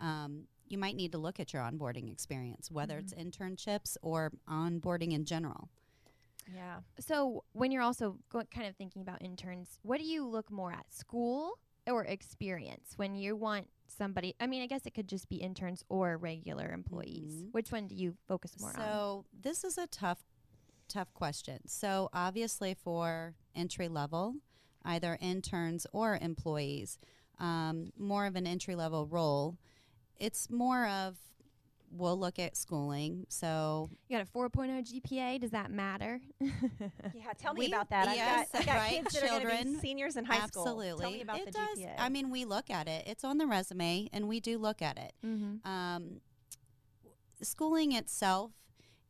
um, 0.00 0.46
you 0.68 0.78
might 0.78 0.96
need 0.96 1.12
to 1.12 1.18
look 1.18 1.38
at 1.40 1.52
your 1.52 1.62
onboarding 1.62 2.10
experience, 2.10 2.70
whether 2.70 2.98
it's 2.98 3.12
internships 3.14 3.96
or 4.00 4.32
onboarding 4.48 5.12
in 5.12 5.24
general. 5.24 5.68
Yeah. 6.52 6.80
So, 6.98 7.44
when 7.52 7.70
you're 7.70 7.82
also 7.82 8.18
go- 8.28 8.42
kind 8.44 8.66
of 8.66 8.76
thinking 8.76 9.02
about 9.02 9.22
interns, 9.22 9.78
what 9.82 9.98
do 9.98 10.04
you 10.04 10.26
look 10.26 10.50
more 10.50 10.72
at, 10.72 10.92
school 10.92 11.58
or 11.86 12.04
experience? 12.04 12.94
When 12.96 13.14
you 13.14 13.36
want 13.36 13.68
somebody, 13.86 14.34
I 14.40 14.46
mean, 14.46 14.62
I 14.62 14.66
guess 14.66 14.86
it 14.86 14.94
could 14.94 15.08
just 15.08 15.28
be 15.28 15.36
interns 15.36 15.84
or 15.88 16.16
regular 16.16 16.72
employees. 16.72 17.42
Mhm. 17.44 17.52
Which 17.52 17.70
one 17.72 17.86
do 17.86 17.94
you 17.94 18.16
focus 18.26 18.58
more 18.60 18.70
on? 18.70 18.76
So 18.76 19.24
this 19.32 19.64
is 19.64 19.78
a 19.78 19.86
tough, 19.86 20.24
tough 20.88 21.12
question. 21.14 21.66
So 21.68 22.08
obviously 22.12 22.74
for 22.74 23.34
entry 23.54 23.88
level, 23.88 24.36
either 24.84 25.16
interns 25.20 25.86
or 25.92 26.16
employees, 26.20 26.98
um, 27.38 27.92
more 27.96 28.26
of 28.26 28.36
an 28.36 28.46
entry 28.46 28.74
level 28.74 29.06
role. 29.06 29.56
It's 30.16 30.48
more 30.50 30.86
of 30.86 31.18
we'll 31.96 32.18
look 32.18 32.38
at 32.40 32.56
schooling. 32.56 33.24
So 33.28 33.88
You 34.08 34.18
got 34.18 34.26
a 34.26 34.30
4.0 34.30 34.82
GPA. 35.00 35.40
Does 35.40 35.52
that 35.52 35.70
matter? 35.70 36.20
Yeah, 36.40 37.32
tell 37.38 37.54
me 37.54 37.60
We- 37.60 37.66
about 37.72 37.90
that. 37.90 38.14
yes, 38.16 38.48
I've 38.52 38.52
got, 38.52 38.60
I've 38.60 38.66
got 38.66 38.74
right, 38.76 38.90
kids 39.04 39.14
that 39.14 39.22
are 39.22 39.26
going 39.28 39.40
to 39.42 39.46
be 39.46 39.52
children. 39.54 39.80
seniors 39.80 40.16
in 40.16 40.24
high 40.24 40.36
absolutely, 40.42 40.88
school. 40.88 40.98
Tell 41.00 41.10
me 41.12 41.20
about 41.22 41.38
it 41.38 41.46
the 41.46 41.52
does. 41.52 41.78
GPA. 41.78 41.94
I 41.98 42.08
mean, 42.08 42.30
we 42.30 42.44
look 42.44 42.68
at 42.70 42.88
it. 42.88 43.06
It's 43.06 43.22
on 43.24 43.38
the 43.38 43.46
resume, 43.46 44.08
and 44.12 44.26
we 44.28 44.40
do 44.40 44.58
look 44.58 44.82
at 44.82 44.98
it. 44.98 45.12
mm-hmm. 45.24 45.66
um, 45.70 46.20
schooling 47.42 47.92
itself 47.92 48.52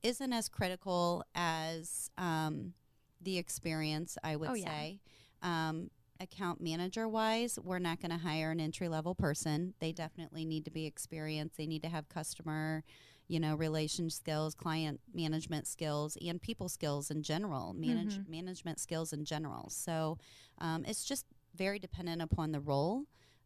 isn't 0.03 0.33
as 0.33 0.49
critical 0.49 1.25
as 1.35 2.11
um, 2.19 2.75
the 3.21 3.39
experience, 3.39 4.19
I 4.23 4.37
would 4.37 4.51
Oh, 4.51 4.55
yeah. 4.55 4.65
say. 4.67 5.01
Um, 5.43 5.91
account 6.25 6.61
manager 6.61 7.09
wise, 7.09 7.59
we're 7.63 7.79
not 7.79 8.01
going 8.01 8.11
to 8.11 8.19
hire 8.19 8.51
an 8.51 8.59
entry 8.61 8.89
level 8.89 9.15
person. 9.15 9.75
They 9.79 9.93
definitely 9.93 10.45
need 10.45 10.65
to 10.65 10.71
be 10.73 10.87
experienced. 10.87 11.57
They 11.57 11.67
need 11.67 11.83
to 11.83 11.89
have 11.89 12.09
customer, 12.09 12.83
you 13.29 13.39
know, 13.39 13.55
relation 13.55 14.11
skills, 14.11 14.55
client 14.57 15.01
management 15.15 15.69
skills, 15.69 16.19
and 16.21 16.43
people 16.43 16.69
skills 16.69 17.11
in 17.11 17.23
general, 17.23 17.73
manage, 17.75 18.17
Mhm. 18.19 18.29
management 18.29 18.81
skills 18.81 19.13
in 19.13 19.25
general. 19.25 19.71
So 19.71 20.19
um, 20.59 20.85
it's 20.85 21.05
just 21.05 21.27
very 21.55 21.79
dependent 21.79 22.21
upon 22.21 22.51
the 22.51 22.61
role. 22.61 23.05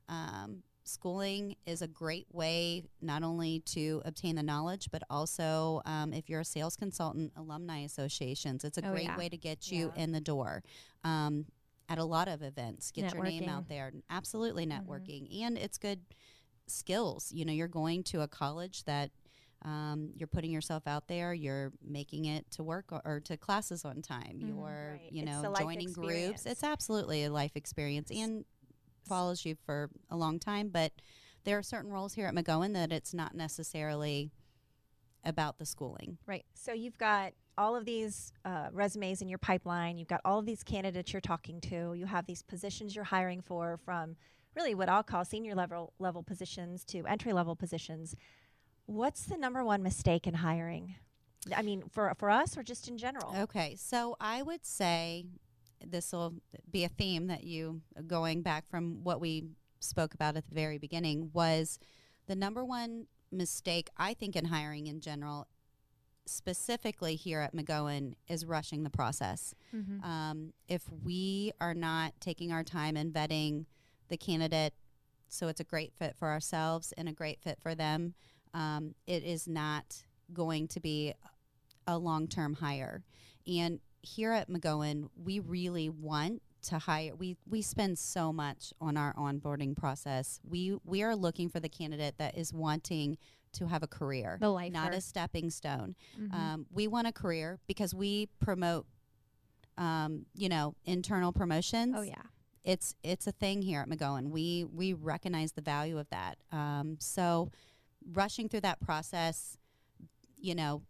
Um, 0.09 0.63
schooling 0.85 1.55
is 1.67 1.83
a 1.83 1.87
great 1.87 2.27
way 2.33 2.83
not 3.03 3.23
only 3.23 3.61
to 3.61 4.01
obtain 4.07 4.37
the 4.37 4.43
knowledge, 4.43 4.89
but 4.91 5.03
also 5.11 5.83
um, 5.85 6.15
if 6.15 6.31
you're 6.31 6.41
a 6.41 6.45
sales 6.47 6.77
consultant, 6.77 7.31
alumni 7.37 7.81
associations, 7.81 8.65
it's 8.65 8.79
a 8.79 8.83
Oh, 8.83 8.91
great 8.93 9.05
yeah. 9.05 9.19
way 9.19 9.29
to 9.29 9.37
get 9.37 9.71
you 9.71 9.93
Yeah. 9.95 10.03
in 10.03 10.13
the 10.13 10.21
door. 10.21 10.63
Um, 11.05 11.45
at 11.89 11.99
a 11.99 12.05
lot 12.05 12.29
of 12.29 12.43
events, 12.43 12.91
get 12.91 13.13
your 13.15 13.23
name 13.25 13.49
out 13.49 13.69
there. 13.69 13.93
Absolutely 14.11 14.67
Mhm. 14.67 14.85
networking, 14.87 15.43
and 15.43 15.57
it's 15.57 15.79
good 15.79 16.01
skills. 16.67 17.33
You 17.33 17.45
know, 17.45 17.53
you're 17.53 17.69
going 17.69 18.03
to 18.05 18.21
a 18.21 18.29
college 18.29 18.85
that 18.85 19.11
um, 19.63 20.13
you're 20.15 20.29
putting 20.29 20.53
yourself 20.53 20.87
out 20.87 21.09
there. 21.09 21.35
You're 21.35 21.73
making 21.83 22.27
it 22.27 22.49
to 22.53 22.63
work 22.63 22.93
or, 22.93 23.03
or 23.05 23.21
to 23.21 23.37
classes 23.37 23.85
on 23.85 24.03
time. 24.03 24.39
Mhm. 24.41 24.47
You're, 24.49 24.99
Right. 25.01 25.09
you 25.11 25.25
know, 25.25 25.43
the 25.43 25.51
life 25.51 25.63
joining 25.65 25.93
groups. 25.93 26.47
It's 26.47 26.63
absolutely 26.63 27.25
a 27.25 27.33
life 27.33 27.57
experience 27.57 28.11
and 28.13 28.45
follows 29.05 29.45
you 29.45 29.57
for 29.57 29.91
a 30.11 30.17
long 30.17 30.39
time. 30.39 30.69
But 30.69 30.93
there 31.43 31.59
are 31.59 31.63
certain 31.65 31.91
roles 31.91 32.15
here 32.15 32.27
at 32.27 32.35
McGohan 32.35 32.73
that 32.75 32.93
it's 32.93 33.13
not 33.13 33.35
necessarily 33.35 34.31
about 35.25 35.59
the 35.59 35.67
schooling. 35.67 36.19
Right. 36.25 36.47
So 36.55 36.73
you've 36.73 36.99
got 36.99 37.33
all 37.59 37.77
of 37.77 37.85
these 37.85 38.33
uh, 38.45 38.69
resumes 38.73 39.21
in 39.21 39.29
your 39.29 39.39
pipeline. 39.39 39.99
You've 39.99 40.09
got 40.09 40.21
all 40.25 40.39
of 40.39 40.47
these 40.47 40.63
candidates 40.63 41.13
you're 41.13 41.21
talking 41.21 41.61
to. 41.63 41.95
You 41.95 42.07
have 42.07 42.25
these 42.25 42.43
positions 42.43 42.95
you're 42.95 43.05
hiring 43.05 43.43
for, 43.43 43.79
from 43.85 44.17
really 44.55 44.75
what 44.75 44.89
I'll 44.89 45.03
call 45.03 45.25
senior 45.25 45.55
level 45.55 45.93
level 45.99 46.23
positions 46.23 46.85
to 46.87 47.05
entry 47.07 47.33
level 47.33 47.57
positions. 47.57 48.15
What's 48.87 49.25
the 49.25 49.37
number 49.37 49.65
one 49.65 49.83
mistake 49.83 50.27
in 50.27 50.35
hiring? 50.35 50.95
I 51.55 51.63
mean, 51.63 51.83
for 51.91 52.13
for 52.17 52.31
us 52.31 52.57
or 52.57 52.63
just 52.63 52.89
in 52.89 52.97
general? 52.97 53.35
Okay, 53.37 53.77
so 53.77 54.17
I 54.21 54.43
would 54.43 54.65
say 54.65 55.27
this 55.85 56.13
will 56.13 56.35
be 56.71 56.85
a 56.85 56.89
theme 56.89 57.27
that 57.27 57.45
you 57.45 57.83
going 58.07 58.43
back 58.43 58.69
from 58.69 59.05
what 59.05 59.21
we 59.21 59.45
spoke 59.81 60.15
about 60.15 60.37
at 60.37 60.49
the 60.49 60.55
very 60.55 60.79
beginning 60.79 61.31
was 61.33 61.79
the 62.27 62.35
number 62.35 62.65
one 62.65 63.07
mistake 63.31 63.89
I 63.97 64.15
think 64.15 64.37
in 64.37 64.47
hiring 64.47 64.87
in 64.87 65.01
general, 65.01 65.47
specifically 66.29 67.17
here 67.17 67.41
at 67.41 67.55
McGohan, 67.55 68.15
is 68.29 68.45
rushing 68.45 68.83
the 68.83 68.91
process. 68.91 69.55
Mm-hmm. 69.75 70.05
Um, 70.05 70.53
if 70.69 70.83
we 71.05 71.53
are 71.61 71.75
not 71.75 72.15
taking 72.21 72.53
our 72.53 72.65
time 72.65 72.97
and 72.97 73.13
vetting 73.13 73.67
the 74.09 74.17
candidate 74.17 74.75
so 75.29 75.49
it's 75.49 75.61
a 75.61 75.65
great 75.65 75.93
fit 75.93 76.17
for 76.17 76.29
ourselves 76.29 76.93
and 76.97 77.09
a 77.09 77.13
great 77.13 77.41
fit 77.41 77.59
for 77.61 77.75
them, 77.75 78.15
um, 78.55 78.95
it 79.07 79.23
is 79.25 79.47
not 79.47 80.05
going 80.33 80.69
to 80.69 80.81
be 80.81 81.15
a 81.87 81.99
long 81.99 82.29
term 82.29 82.55
hire. 82.55 83.03
And 83.47 83.81
here 84.03 84.33
at 84.33 84.49
McGohan, 84.49 85.09
we 85.17 85.41
really 85.41 85.89
want 85.89 86.43
to 86.61 86.79
hire 86.79 87.15
we 87.15 87.37
we 87.49 87.63
spend 87.63 87.99
so 87.99 88.33
much 88.33 88.73
on 88.81 88.97
our 88.97 89.15
onboarding 89.15 89.77
process. 89.77 90.41
We 90.43 90.77
we 90.85 91.03
are 91.03 91.15
looking 91.15 91.49
for 91.49 91.61
the 91.61 91.69
candidate 91.69 92.19
that 92.19 92.37
is 92.37 92.53
wanting 92.53 93.17
to 93.55 93.67
have 93.69 93.83
a 93.83 93.87
career, 93.87 94.39
The 94.41 94.51
lifer. 94.51 94.73
not 94.73 94.95
a 94.95 95.01
stepping 95.01 95.51
stone. 95.51 95.95
Mhm. 96.19 96.33
Um, 96.35 96.67
we 96.73 96.87
want 96.89 97.07
a 97.07 97.13
career 97.13 97.59
because 97.67 97.95
we 97.95 98.27
promote, 98.41 98.87
um, 99.77 100.27
you 100.35 100.49
know, 100.49 100.75
internal 100.85 101.33
promotions. 101.33 101.95
oh 101.97 102.03
yeah. 102.03 102.23
it's 102.65 102.95
it's 103.03 103.27
a 103.27 103.33
thing 103.33 103.63
here 103.63 103.81
at 103.81 103.89
McGohan. 103.89 104.29
We 104.31 104.65
we 104.65 104.93
recognize 104.93 105.53
the 105.53 105.63
value 105.63 105.99
of 105.99 106.09
that. 106.11 106.39
Um, 106.53 106.97
so 107.01 107.51
rushing 108.13 108.49
through 108.49 108.61
that 108.63 108.81
process, 108.81 109.57
you 110.37 110.55
know, 110.55 110.83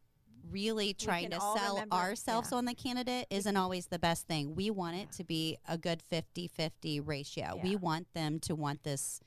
really 0.50 0.94
trying 0.94 1.30
to 1.30 1.38
sell 1.40 1.74
remember- 1.74 1.94
ourselves 1.94 2.48
yeah. 2.50 2.58
on 2.58 2.64
the 2.64 2.74
candidate 2.74 3.26
isn't 3.30 3.56
always 3.56 3.86
the 3.88 3.98
best 3.98 4.26
thing. 4.26 4.54
We 4.54 4.70
want 4.70 4.96
it 4.96 5.12
to 5.12 5.24
be 5.24 5.58
a 5.68 5.76
good 5.76 6.02
50-50 6.10 7.00
ratio. 7.06 7.54
Yeah. 7.56 7.62
We 7.62 7.76
want 7.76 8.12
them 8.14 8.40
to 8.40 8.54
want 8.54 8.82
this 8.82 9.20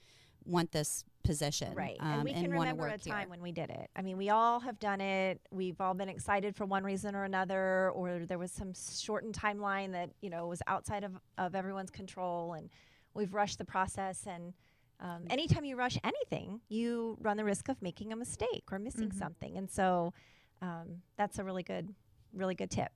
want 0.44 0.72
this 0.72 1.06
position. 1.23 1.73
Right. 1.75 1.97
um, 1.99 2.07
and 2.13 2.23
we 2.23 2.34
can 2.34 2.49
remember 2.51 2.88
a 2.88 2.89
work 2.91 3.01
here. 3.03 3.13
time 3.13 3.29
when 3.29 3.41
we 3.41 3.51
did 3.51 3.69
it. 3.69 3.89
I 3.95 4.01
mean, 4.01 4.17
we 4.17 4.29
all 4.29 4.60
have 4.60 4.79
done 4.79 5.01
it. 5.01 5.41
We've 5.51 5.79
all 5.79 5.93
been 5.93 6.10
excited 6.10 6.55
for 6.55 6.65
one 6.65 6.84
reason 6.84 7.15
or 7.15 7.23
another, 7.23 7.91
or 7.91 8.25
there 8.25 8.38
was 8.38 8.51
some 8.51 8.73
shortened 8.73 9.36
timeline 9.36 9.91
that, 9.93 10.10
you 10.21 10.29
know, 10.29 10.47
was 10.47 10.62
outside 10.67 11.03
of, 11.03 11.13
of 11.38 11.55
everyone's 11.55 11.91
control. 11.91 12.53
And 12.53 12.69
we've 13.13 13.34
rushed 13.34 13.57
the 13.57 13.65
process. 13.65 14.25
And 14.27 14.53
um, 14.99 15.23
anytime 15.29 15.65
you 15.65 15.75
rush 15.75 15.97
anything, 16.03 16.62
you 16.69 17.17
run 17.21 17.38
the 17.38 17.45
risk 17.45 17.69
of 17.69 17.81
making 17.81 18.12
a 18.13 18.15
mistake 18.15 18.63
or 18.71 18.79
missing 18.79 19.10
Mhm. 19.10 19.17
something. 19.19 19.57
And 19.57 19.69
so 19.69 20.13
um, 20.62 21.01
that's 21.17 21.39
a 21.39 21.43
really 21.43 21.63
good, 21.63 21.93
really 22.34 22.55
good 22.55 22.69
tip. 22.69 22.91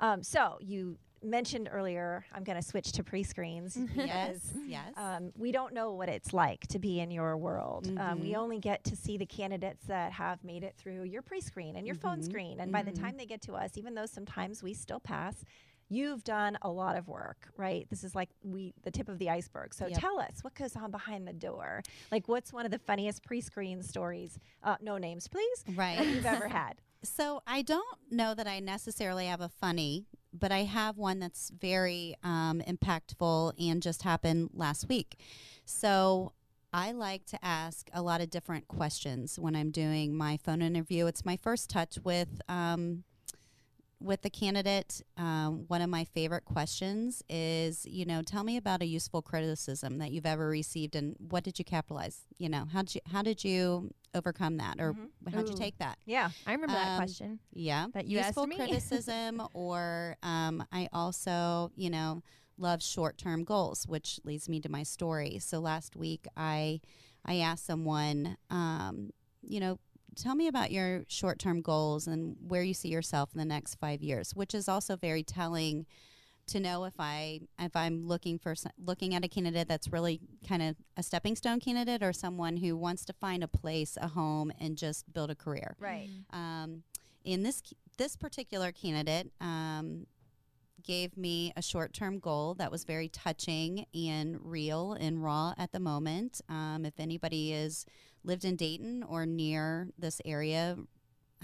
Um, 0.00 0.22
so 0.22 0.58
you 0.60 0.98
mentioned 1.26 1.68
earlier, 1.70 2.24
I'm 2.32 2.44
going 2.44 2.60
to 2.60 2.66
switch 2.66 2.92
to 2.92 3.04
pre 3.04 3.22
screens. 3.22 3.76
Yes, 3.94 4.52
yes. 4.66 4.92
um, 4.96 5.32
we 5.36 5.52
don't 5.52 5.72
know 5.74 5.92
what 5.92 6.08
it's 6.08 6.32
like 6.32 6.66
to 6.68 6.78
be 6.78 7.00
in 7.00 7.10
your 7.10 7.36
world. 7.36 7.90
Um, 7.98 8.20
we 8.20 8.30
Mhm. 8.30 8.36
only 8.38 8.58
get 8.58 8.84
to 8.84 8.96
see 8.96 9.16
the 9.18 9.26
candidates 9.26 9.86
that 9.86 10.12
have 10.12 10.42
made 10.44 10.62
it 10.64 10.74
through 10.76 11.04
your 11.04 11.22
pre 11.22 11.40
screen 11.40 11.76
and 11.76 11.86
your 11.86 11.96
phone 11.96 12.20
Mhm. 12.20 12.24
screen. 12.24 12.60
And 12.60 12.72
by 12.72 12.82
the 12.82 12.92
Mhm. 12.92 13.00
time 13.00 13.16
they 13.16 13.26
get 13.26 13.42
to 13.42 13.54
us, 13.54 13.76
even 13.76 13.94
though 13.94 14.06
sometimes 14.06 14.62
we 14.62 14.72
still 14.74 15.00
pass, 15.00 15.44
you've 15.88 16.24
done 16.24 16.58
a 16.62 16.68
lot 16.70 16.96
of 16.96 17.06
work, 17.08 17.48
right? 17.56 17.88
This 17.90 18.02
is 18.02 18.14
like 18.14 18.30
we 18.42 18.74
the 18.82 18.90
tip 18.90 19.08
of 19.08 19.18
the 19.18 19.30
iceberg. 19.30 19.72
So 19.74 19.86
Yep. 19.86 19.98
tell 20.00 20.18
us 20.18 20.42
what 20.42 20.54
goes 20.54 20.74
on 20.76 20.90
behind 20.90 21.26
the 21.28 21.32
door. 21.32 21.82
Like, 22.10 22.26
what's 22.28 22.52
one 22.52 22.64
of 22.64 22.72
the 22.72 22.78
funniest 22.78 23.22
pre 23.24 23.40
screen 23.40 23.82
stories? 23.82 24.38
Uh, 24.62 24.76
no 24.80 24.98
names, 24.98 25.28
please. 25.28 25.64
right. 25.74 25.98
That 25.98 26.08
you've 26.08 26.26
ever 26.26 26.48
had. 26.60 26.80
So 27.06 27.42
I 27.46 27.62
don't 27.62 27.98
know 28.10 28.34
that 28.34 28.46
I 28.46 28.60
necessarily 28.60 29.26
have 29.26 29.40
a 29.40 29.48
funny, 29.48 30.06
but 30.32 30.52
I 30.52 30.64
have 30.64 30.98
one 30.98 31.18
that's 31.18 31.50
very 31.50 32.16
um, 32.22 32.62
impactful 32.66 33.52
and 33.58 33.82
just 33.82 34.02
happened 34.02 34.50
last 34.52 34.88
week. 34.88 35.18
So 35.64 36.32
I 36.72 36.92
like 36.92 37.24
to 37.26 37.44
ask 37.44 37.88
a 37.94 38.02
lot 38.02 38.20
of 38.20 38.30
different 38.30 38.68
questions 38.68 39.38
when 39.38 39.56
I'm 39.56 39.70
doing 39.70 40.14
my 40.14 40.36
phone 40.36 40.60
interview. 40.60 41.06
It's 41.06 41.24
my 41.24 41.36
first 41.36 41.70
touch 41.70 41.98
with. 42.04 42.40
Um, 42.48 43.04
with 44.00 44.22
the 44.22 44.30
candidate, 44.30 45.00
um, 45.16 45.64
one 45.68 45.80
of 45.80 45.88
my 45.88 46.04
favorite 46.04 46.44
questions 46.44 47.22
is, 47.28 47.86
you 47.86 48.04
know, 48.04 48.22
tell 48.22 48.44
me 48.44 48.56
about 48.56 48.82
a 48.82 48.86
useful 48.86 49.22
criticism 49.22 49.98
that 49.98 50.10
you've 50.12 50.26
ever 50.26 50.48
received, 50.48 50.94
and 50.94 51.16
what 51.18 51.44
did 51.44 51.58
you 51.58 51.64
capitalize? 51.64 52.22
You 52.38 52.48
know, 52.48 52.66
how 52.72 52.82
did 52.82 52.94
you 52.94 53.00
how 53.10 53.22
did 53.22 53.44
you 53.44 53.90
overcome 54.14 54.56
that, 54.58 54.76
or 54.78 54.92
Mhm. 54.94 55.30
how 55.32 55.38
did 55.38 55.48
you 55.48 55.54
take 55.56 55.78
that? 55.78 55.98
Yeah. 56.06 56.30
I 56.46 56.52
remember 56.52 56.76
that 56.76 56.92
Um, 56.92 56.96
question. 56.96 57.40
Yeah, 57.52 57.86
That 57.94 58.06
useful 58.06 58.46
criticism, 58.56 59.42
or 59.54 60.16
um, 60.22 60.64
I 60.72 60.88
also, 60.92 61.70
you 61.74 61.90
know, 61.90 62.22
love 62.58 62.82
short-term 62.82 63.44
goals, 63.44 63.86
which 63.86 64.20
leads 64.24 64.48
me 64.48 64.60
to 64.60 64.68
my 64.68 64.82
story. 64.82 65.38
So 65.38 65.58
last 65.60 65.96
week, 65.96 66.26
I 66.36 66.80
I 67.24 67.36
asked 67.38 67.66
someone, 67.66 68.36
um, 68.50 69.10
you 69.42 69.58
know, 69.60 69.78
tell 70.16 70.34
me 70.34 70.48
about 70.48 70.70
your 70.70 71.04
short-term 71.08 71.60
goals 71.60 72.06
and 72.06 72.36
where 72.48 72.62
you 72.62 72.74
see 72.74 72.88
yourself 72.88 73.30
in 73.34 73.38
the 73.38 73.44
next 73.44 73.76
five 73.76 74.02
years, 74.02 74.32
which 74.34 74.54
is 74.54 74.68
also 74.68 74.96
very 74.96 75.22
telling 75.22 75.86
to 76.46 76.60
know 76.60 76.84
if 76.84 76.94
I 76.98 77.40
if 77.58 77.74
I'm 77.74 78.06
looking 78.06 78.38
for 78.38 78.54
looking 78.78 79.14
at 79.14 79.24
a 79.24 79.28
candidate 79.28 79.66
that's 79.68 79.88
really 79.88 80.20
kind 80.48 80.62
of 80.62 80.76
a 80.96 81.02
stepping 81.02 81.34
stone 81.36 81.60
candidate 81.60 82.02
or 82.02 82.12
someone 82.12 82.58
who 82.58 82.76
wants 82.76 83.04
to 83.06 83.12
find 83.12 83.42
a 83.42 83.48
place, 83.48 83.98
a 84.00 84.08
home, 84.08 84.52
and 84.60 84.76
just 84.76 85.12
build 85.12 85.30
a 85.30 85.34
career. 85.34 85.76
Right. 85.80 86.08
Um, 86.32 86.82
in 87.24 87.42
this 87.42 87.62
this 87.98 88.16
particular 88.16 88.72
candidate 88.72 89.32
um, 89.40 90.06
gave 90.86 91.16
me 91.16 91.52
a 91.56 91.62
short 91.62 91.92
term 91.92 92.18
goal 92.18 92.54
that 92.54 92.70
was 92.70 92.84
very 92.84 93.08
touching 93.08 93.86
and 93.94 94.38
real 94.40 94.92
and 94.94 95.22
raw 95.22 95.52
at 95.58 95.72
the 95.72 95.80
moment. 95.80 96.40
Um, 96.48 96.84
if 96.86 96.94
anybody 96.98 97.52
is 97.52 97.84
lived 98.24 98.44
in 98.44 98.56
Dayton 98.56 99.02
or 99.02 99.26
near 99.26 99.88
this 99.98 100.20
area. 100.24 100.76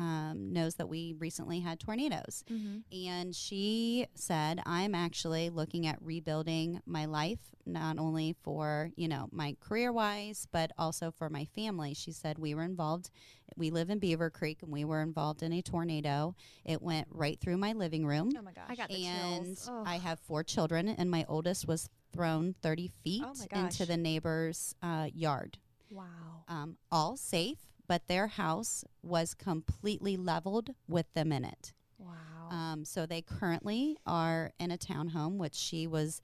Um, 0.02 0.52
knows 0.52 0.74
that 0.76 0.88
we 0.88 1.14
recently 1.20 1.60
had 1.60 1.78
tornadoes. 1.78 2.42
Mm-hmm. 2.50 3.08
And 3.08 3.36
she 3.36 4.08
said, 4.16 4.60
I'm 4.66 4.96
actually 4.96 5.48
looking 5.48 5.86
at 5.86 6.02
rebuilding 6.02 6.80
my 6.86 7.04
life, 7.04 7.38
not 7.66 8.00
only 8.00 8.34
for, 8.42 8.90
you 8.96 9.06
know, 9.06 9.28
my 9.30 9.54
career 9.60 9.92
wise, 9.92 10.48
but 10.50 10.72
also 10.76 11.12
for 11.12 11.30
my 11.30 11.44
family. 11.54 11.94
She 11.94 12.10
said, 12.10 12.40
We 12.40 12.52
were 12.56 12.64
involved, 12.64 13.10
we 13.56 13.70
live 13.70 13.90
in 13.90 14.00
Beavercreek, 14.00 14.64
and 14.64 14.72
we 14.72 14.84
were 14.84 15.02
involved 15.02 15.44
in 15.44 15.52
a 15.52 15.62
tornado. 15.62 16.34
It 16.64 16.82
went 16.82 17.06
right 17.08 17.38
through 17.38 17.58
my 17.58 17.72
living 17.72 18.04
room. 18.04 18.32
Oh 18.36 18.42
my 18.42 18.50
gosh. 18.50 18.64
I 18.68 18.74
got 18.74 18.88
the 18.88 19.06
and 19.06 19.44
chills. 19.44 19.70
Ugh. 19.72 19.84
I 19.86 19.98
have 19.98 20.18
four 20.18 20.42
children, 20.42 20.88
and 20.88 21.12
my 21.12 21.24
oldest 21.28 21.68
was 21.68 21.88
thrown 22.12 22.56
30 22.60 22.90
feet 23.04 23.24
Oh 23.24 23.56
into 23.56 23.86
the 23.86 23.96
neighbor's 23.96 24.74
uh, 24.82 25.06
yard. 25.14 25.58
Wow. 25.92 26.04
Um, 26.48 26.76
all 26.90 27.16
safe, 27.16 27.58
but 27.92 28.08
their 28.08 28.26
house 28.26 28.86
was 29.02 29.34
completely 29.34 30.16
leveled 30.16 30.70
with 30.88 31.12
them 31.12 31.30
in 31.30 31.44
it. 31.44 31.74
Wow. 31.98 32.48
Um, 32.50 32.86
so 32.86 33.04
they 33.04 33.20
currently 33.20 33.98
are 34.06 34.50
in 34.58 34.70
a 34.70 34.78
townhome, 34.78 35.36
which 35.36 35.54
she 35.54 35.86
was 35.86 36.22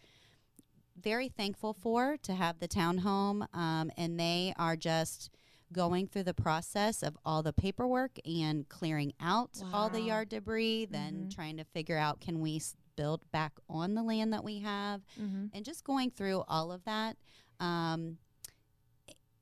very 0.98 1.28
thankful 1.28 1.74
for 1.74 2.16
to 2.22 2.32
have 2.32 2.58
the 2.58 2.68
townhome. 2.68 3.54
Um, 3.54 3.90
and 3.98 4.18
they 4.18 4.54
are 4.56 4.76
just 4.76 5.28
going 5.70 6.06
through 6.06 6.22
the 6.22 6.32
process 6.32 7.02
of 7.02 7.18
all 7.22 7.42
the 7.42 7.52
paperwork 7.52 8.12
and 8.24 8.66
clearing 8.70 9.12
out 9.20 9.50
all 9.70 9.90
the 9.90 10.00
yard 10.00 10.30
debris, 10.30 10.86
then 10.86 11.26
Mhm. 11.26 11.34
trying 11.34 11.58
to 11.58 11.64
figure 11.64 11.98
out 11.98 12.18
can 12.18 12.40
we 12.40 12.62
build 12.96 13.30
back 13.30 13.52
on 13.68 13.94
the 13.94 14.02
land 14.02 14.32
that 14.32 14.42
we 14.42 14.60
have, 14.60 15.02
mm-hmm. 15.20 15.48
and 15.52 15.66
just 15.66 15.84
going 15.84 16.10
through 16.10 16.44
all 16.48 16.72
of 16.72 16.82
that. 16.84 17.18
Um, 17.60 18.16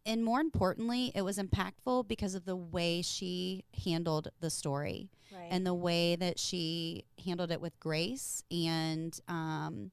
and 0.06 0.24
more 0.24 0.40
importantly, 0.40 1.12
it 1.14 1.22
was 1.22 1.38
impactful 1.38 2.08
because 2.08 2.34
of 2.34 2.44
the 2.44 2.56
way 2.56 3.02
she 3.02 3.64
handled 3.84 4.28
the 4.40 4.50
story 4.50 5.10
right. 5.34 5.48
and 5.50 5.66
the 5.66 5.74
way 5.74 6.16
that 6.16 6.38
she 6.38 7.04
handled 7.24 7.50
it 7.50 7.60
with 7.60 7.78
grace 7.80 8.42
and 8.50 9.18
um, 9.28 9.90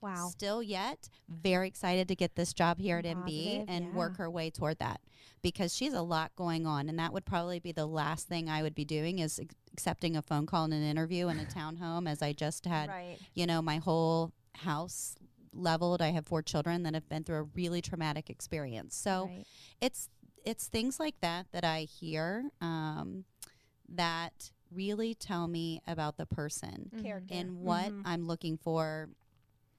Wow. 0.00 0.28
Still 0.30 0.62
yet, 0.62 1.10
very 1.28 1.68
excited 1.68 2.08
to 2.08 2.16
get 2.16 2.34
this 2.34 2.54
job 2.54 2.80
here 2.80 2.98
at 2.98 3.04
MB 3.04 3.24
Positive, 3.24 3.64
and 3.68 3.84
yeah. 3.86 3.92
work 3.92 4.16
her 4.16 4.30
way 4.30 4.50
toward 4.50 4.78
that 4.78 5.00
because 5.42 5.74
she's 5.74 5.92
a 5.92 6.02
lot 6.02 6.34
going 6.36 6.66
on. 6.66 6.88
And 6.88 6.98
that 6.98 7.12
would 7.12 7.26
probably 7.26 7.60
be 7.60 7.72
the 7.72 7.86
last 7.86 8.26
thing 8.26 8.48
I 8.48 8.62
would 8.62 8.74
be 8.74 8.84
doing 8.84 9.18
is 9.18 9.38
ac- 9.38 9.50
accepting 9.72 10.16
a 10.16 10.22
phone 10.22 10.46
call 10.46 10.64
and 10.64 10.72
an 10.72 10.82
interview 10.82 11.28
in 11.28 11.38
a 11.38 11.44
townhome 11.44 12.08
as 12.08 12.22
I 12.22 12.32
just 12.32 12.64
had, 12.64 12.88
right. 12.88 13.18
you 13.34 13.46
know, 13.46 13.60
my 13.60 13.76
whole 13.76 14.32
house 14.54 15.16
leveled. 15.52 16.00
I 16.02 16.10
have 16.10 16.26
four 16.26 16.42
children 16.42 16.82
that 16.84 16.94
have 16.94 17.08
been 17.08 17.24
through 17.24 17.38
a 17.38 17.42
really 17.54 17.82
traumatic 17.82 18.30
experience. 18.30 18.94
So 18.96 19.26
Right. 19.26 19.46
it's 19.80 20.08
it's 20.44 20.68
things 20.68 20.98
like 20.98 21.20
that 21.20 21.46
that 21.52 21.64
I 21.64 21.82
hear 21.82 22.50
um, 22.62 23.24
that 23.88 24.50
really 24.72 25.14
tell 25.14 25.48
me 25.48 25.82
about 25.86 26.16
the 26.16 26.24
person 26.24 26.90
Mhm. 26.94 27.02
Character. 27.02 27.34
and 27.34 27.58
what 27.58 27.90
Mhm. 27.92 28.02
I'm 28.06 28.26
looking 28.26 28.56
for 28.56 29.10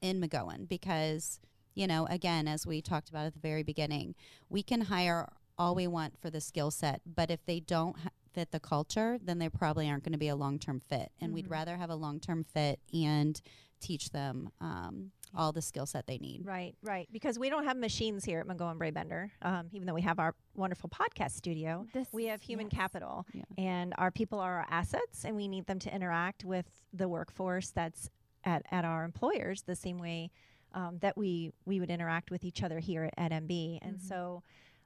in 0.00 0.20
McGohan 0.20 0.68
because 0.68 1.40
you 1.74 1.86
know 1.86 2.06
again 2.06 2.46
as 2.46 2.64
we 2.66 2.80
talked 2.82 3.08
about 3.08 3.26
at 3.26 3.32
the 3.34 3.40
very 3.40 3.62
beginning 3.62 4.14
we 4.50 4.62
can 4.62 4.82
hire 4.82 5.32
all 5.58 5.74
we 5.74 5.86
want 5.86 6.16
for 6.18 6.28
the 6.30 6.40
skill 6.40 6.70
set 6.70 7.00
but 7.06 7.30
if 7.30 7.44
they 7.46 7.58
don't 7.60 7.98
ha- 7.98 8.10
fit 8.32 8.50
the 8.50 8.60
culture 8.60 9.18
then 9.22 9.38
they 9.38 9.48
probably 9.48 9.88
aren't 9.88 10.04
going 10.04 10.12
to 10.12 10.18
be 10.18 10.28
a 10.28 10.36
long-term 10.36 10.80
fit 10.80 11.10
and 11.20 11.32
we'd 11.32 11.46
Mhm. 11.46 11.50
rather 11.52 11.76
have 11.78 11.90
a 11.90 11.94
long-term 11.96 12.44
fit 12.44 12.78
and 12.92 13.40
teach 13.80 14.10
them 14.10 14.50
um, 14.60 15.10
all 15.36 15.52
the 15.52 15.62
skill 15.62 15.86
set 15.86 16.06
they 16.06 16.18
need 16.18 16.42
Right, 16.44 16.74
right. 16.82 17.08
Because 17.12 17.38
we 17.38 17.48
don't 17.48 17.64
have 17.64 17.76
machines 17.76 18.24
here 18.24 18.40
at 18.40 18.46
McGohan 18.46 18.76
Brabender, 18.78 19.30
um, 19.42 19.68
even 19.72 19.86
though 19.86 19.94
we 19.94 20.02
have 20.02 20.18
our 20.18 20.34
wonderful 20.54 20.90
podcast 20.90 21.32
studio. 21.32 21.86
This, 21.92 22.06
We 22.12 22.26
have 22.26 22.42
human 22.42 22.66
yes. 22.70 22.78
capital, 22.78 23.26
Yeah. 23.32 23.44
and 23.56 23.94
our 23.98 24.10
people 24.10 24.38
are 24.40 24.58
our 24.58 24.66
assets, 24.70 25.24
and 25.24 25.34
we 25.36 25.48
need 25.48 25.66
them 25.66 25.78
to 25.80 25.94
interact 25.94 26.44
with 26.44 26.66
the 26.92 27.08
workforce 27.08 27.70
that's 27.70 28.10
at, 28.44 28.62
at 28.70 28.84
our 28.84 29.04
employers 29.04 29.62
the 29.62 29.76
same 29.76 29.98
way 29.98 30.30
um, 30.74 30.98
that 31.00 31.16
we 31.16 31.52
we 31.66 31.80
would 31.80 31.90
interact 31.90 32.30
with 32.30 32.44
each 32.44 32.62
other 32.62 32.78
here 32.78 33.04
at, 33.16 33.32
at 33.32 33.42
MB. 33.42 33.78
And 33.82 33.98
Mhm. 33.98 34.02
so 34.08 34.42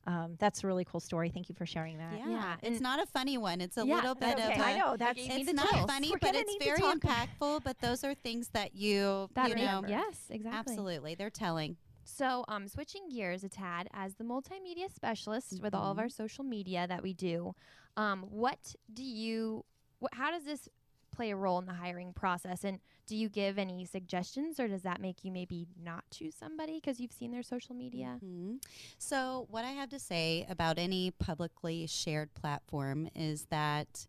um, 0.06 0.36
that's 0.38 0.62
a 0.62 0.66
really 0.66 0.84
cool 0.84 1.00
story. 1.00 1.28
Thank 1.30 1.48
you 1.48 1.54
for 1.54 1.66
sharing 1.66 1.98
that. 1.98 2.14
yeah, 2.18 2.28
Yeah, 2.30 2.54
it's 2.62 2.76
and- 2.76 2.80
not 2.80 3.02
a 3.02 3.06
funny 3.06 3.38
one 3.38 3.60
it's 3.60 3.76
a 3.76 3.84
Yeah, 3.86 3.96
little 3.96 4.14
bit 4.14 4.38
okay, 4.38 4.54
of 4.54 4.60
I 4.60 4.70
a- 4.72 4.78
know 4.78 4.96
that's 4.96 5.18
it's 5.20 5.52
not 5.52 5.68
chills. 5.70 5.90
funny 5.90 6.10
We're 6.12 6.18
but 6.18 6.34
it's 6.34 6.56
very 6.64 6.80
impactful 6.80 7.64
but 7.64 7.78
those 7.80 8.04
are 8.04 8.14
things 8.14 8.48
that 8.50 8.74
you 8.74 9.28
That 9.34 9.48
you 9.48 9.54
make- 9.56 9.64
know 9.64 9.82
yes, 9.88 10.26
exactly. 10.30 10.58
absolutely 10.58 11.14
they're 11.14 11.30
telling 11.30 11.76
So, 12.08 12.44
um, 12.46 12.68
switching 12.68 13.08
gears 13.08 13.42
a 13.42 13.48
tad, 13.48 13.88
as 13.92 14.14
the 14.14 14.22
multimedia 14.22 14.88
specialist 14.94 15.60
with 15.60 15.74
all 15.74 15.90
of 15.90 15.96
Mhm. 15.96 16.02
our 16.02 16.08
social 16.08 16.44
media 16.44 16.86
that 16.86 17.02
we 17.02 17.12
do, 17.12 17.56
um, 17.96 18.22
what 18.30 18.76
do 18.94 19.02
you, 19.02 19.64
wh- 20.00 20.14
how 20.16 20.30
does 20.30 20.44
this 20.44 20.68
play 21.16 21.30
a 21.30 21.36
role 21.36 21.58
in 21.58 21.66
the 21.66 21.72
hiring 21.74 22.12
process? 22.12 22.62
And 22.64 22.78
do 23.06 23.16
you 23.16 23.28
give 23.28 23.58
any 23.58 23.84
suggestions, 23.84 24.60
or 24.60 24.68
does 24.68 24.82
that 24.82 25.00
make 25.00 25.24
you 25.24 25.32
maybe 25.32 25.66
not 25.82 26.04
choose 26.10 26.34
somebody 26.34 26.74
because 26.74 27.00
you've 27.00 27.12
seen 27.12 27.30
their 27.32 27.42
social 27.42 27.74
media? 27.74 28.18
Mhm. 28.22 28.62
So, 28.98 29.46
what 29.50 29.64
I 29.64 29.70
have 29.70 29.88
to 29.90 29.98
say 29.98 30.44
about 30.48 30.78
any 30.78 31.10
publicly 31.12 31.86
shared 31.86 32.34
platform 32.34 33.08
is 33.14 33.46
that 33.46 34.06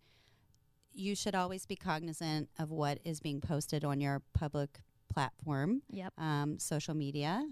you 0.94 1.16
should 1.16 1.36
always 1.36 1.66
be 1.66 1.76
cognizant 1.76 2.50
of 2.58 2.72
what 2.72 3.00
is 3.04 3.20
being 3.20 3.40
posted 3.40 3.86
on 3.86 4.02
your 4.02 4.22
public 4.34 4.82
platform, 5.10 5.84
Yep. 5.92 6.14
um, 6.20 6.58
social 6.60 6.96
media, 6.96 7.48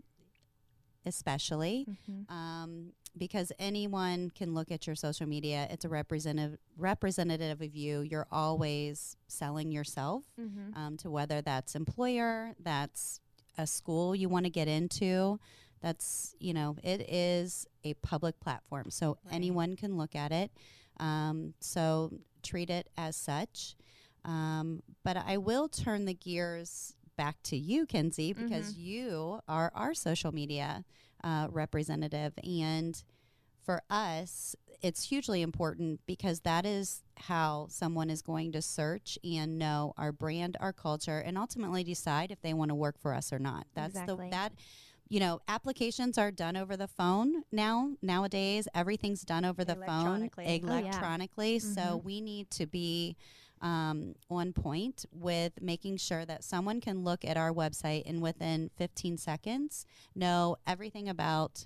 especially. 1.06 1.86
Mm-hmm. 1.88 2.34
Um, 2.34 2.94
because 3.18 3.52
anyone 3.60 4.30
can 4.32 4.54
look 4.54 4.72
at 4.72 4.86
your 4.88 4.96
social 4.96 5.26
media. 5.28 5.68
It's 5.72 5.86
a 5.86 5.90
representative 5.90 6.58
representative 6.78 7.62
of 7.62 7.76
you. 7.76 8.02
You're 8.02 8.28
always 8.32 9.16
selling 9.28 9.72
yourself 9.72 10.24
Mm-hmm. 10.40 10.78
um, 10.78 10.98
to 10.98 11.10
whether 11.10 11.42
that's 11.42 11.76
employer, 11.76 12.54
that's 12.62 13.20
a 13.58 13.66
school 13.66 14.16
you 14.16 14.28
want 14.30 14.46
to 14.46 14.50
get 14.52 14.68
into. 14.68 15.40
That's, 15.82 16.36
you 16.40 16.54
know, 16.54 16.78
it 16.84 17.02
is 17.10 17.68
a 17.84 17.94
public 17.96 18.40
platform. 18.40 18.90
So 18.90 19.18
Right. 19.26 19.36
anyone 19.36 19.76
can 19.76 19.98
look 19.98 20.16
at 20.16 20.32
it. 20.32 20.52
Um, 21.00 21.54
so 21.60 22.12
treat 22.44 22.70
it 22.70 22.90
as 22.98 23.16
such. 23.16 23.76
Um, 24.24 24.82
but 25.04 25.16
I 25.18 25.38
will 25.38 25.68
turn 25.70 26.06
the 26.06 26.14
gears 26.14 26.96
back 27.18 27.42
to 27.44 27.56
you, 27.58 27.86
Kenzie, 27.86 28.34
because 28.34 28.76
you 28.78 29.40
are 29.48 29.72
our 29.76 29.94
social 29.94 30.32
media 30.34 30.84
uh, 31.26 31.48
representative. 31.52 32.34
And 32.44 33.04
for 33.66 33.82
us, 33.90 34.56
it's 34.82 35.04
hugely 35.10 35.42
important 35.42 36.00
because 36.06 36.42
that 36.42 36.66
is 36.66 37.02
how 37.18 37.66
someone 37.70 38.10
is 38.10 38.22
going 38.22 38.52
to 38.52 38.62
search 38.62 39.18
and 39.24 39.58
know 39.58 39.94
our 39.98 40.12
brand, 40.12 40.56
our 40.60 40.72
culture, 40.72 41.18
and 41.20 41.38
ultimately 41.38 41.84
decide 41.84 42.32
if 42.32 42.42
they 42.42 42.54
want 42.54 42.70
to 42.70 42.76
work 42.76 43.00
for 43.00 43.14
us 43.14 43.34
or 43.34 43.40
not. 43.40 43.66
That's 43.74 43.96
Exactly. 43.98 44.26
the 44.28 44.32
that 44.32 44.54
you 45.08 45.20
know, 45.20 45.40
applications 45.48 46.18
are 46.18 46.32
done 46.32 46.58
over 46.58 46.76
the 46.76 46.88
phone 46.88 47.44
now. 47.52 47.92
Nowadays, 48.02 48.68
everything's 48.74 49.22
done 49.22 49.46
over 49.46 49.64
the 49.64 49.76
phone 49.76 49.84
Electronically. 50.24 50.46
Oh, 50.46 50.50
yeah. 50.50 50.80
electronically. 50.80 51.60
So 51.60 52.00
Mhm. 52.00 52.04
we 52.04 52.22
need 52.22 52.50
to 52.52 52.66
be 52.66 53.16
um, 53.62 54.16
on 54.30 54.54
point 54.54 55.06
with 55.12 55.54
making 55.62 55.98
sure 55.98 56.26
that 56.26 56.44
someone 56.44 56.82
can 56.82 57.04
look 57.04 57.24
at 57.26 57.38
our 57.38 57.52
website 57.52 58.04
and 58.06 58.22
within 58.22 58.70
15 58.78 59.18
seconds 59.18 59.86
know 60.16 60.58
everything 60.68 61.08
about 61.10 61.66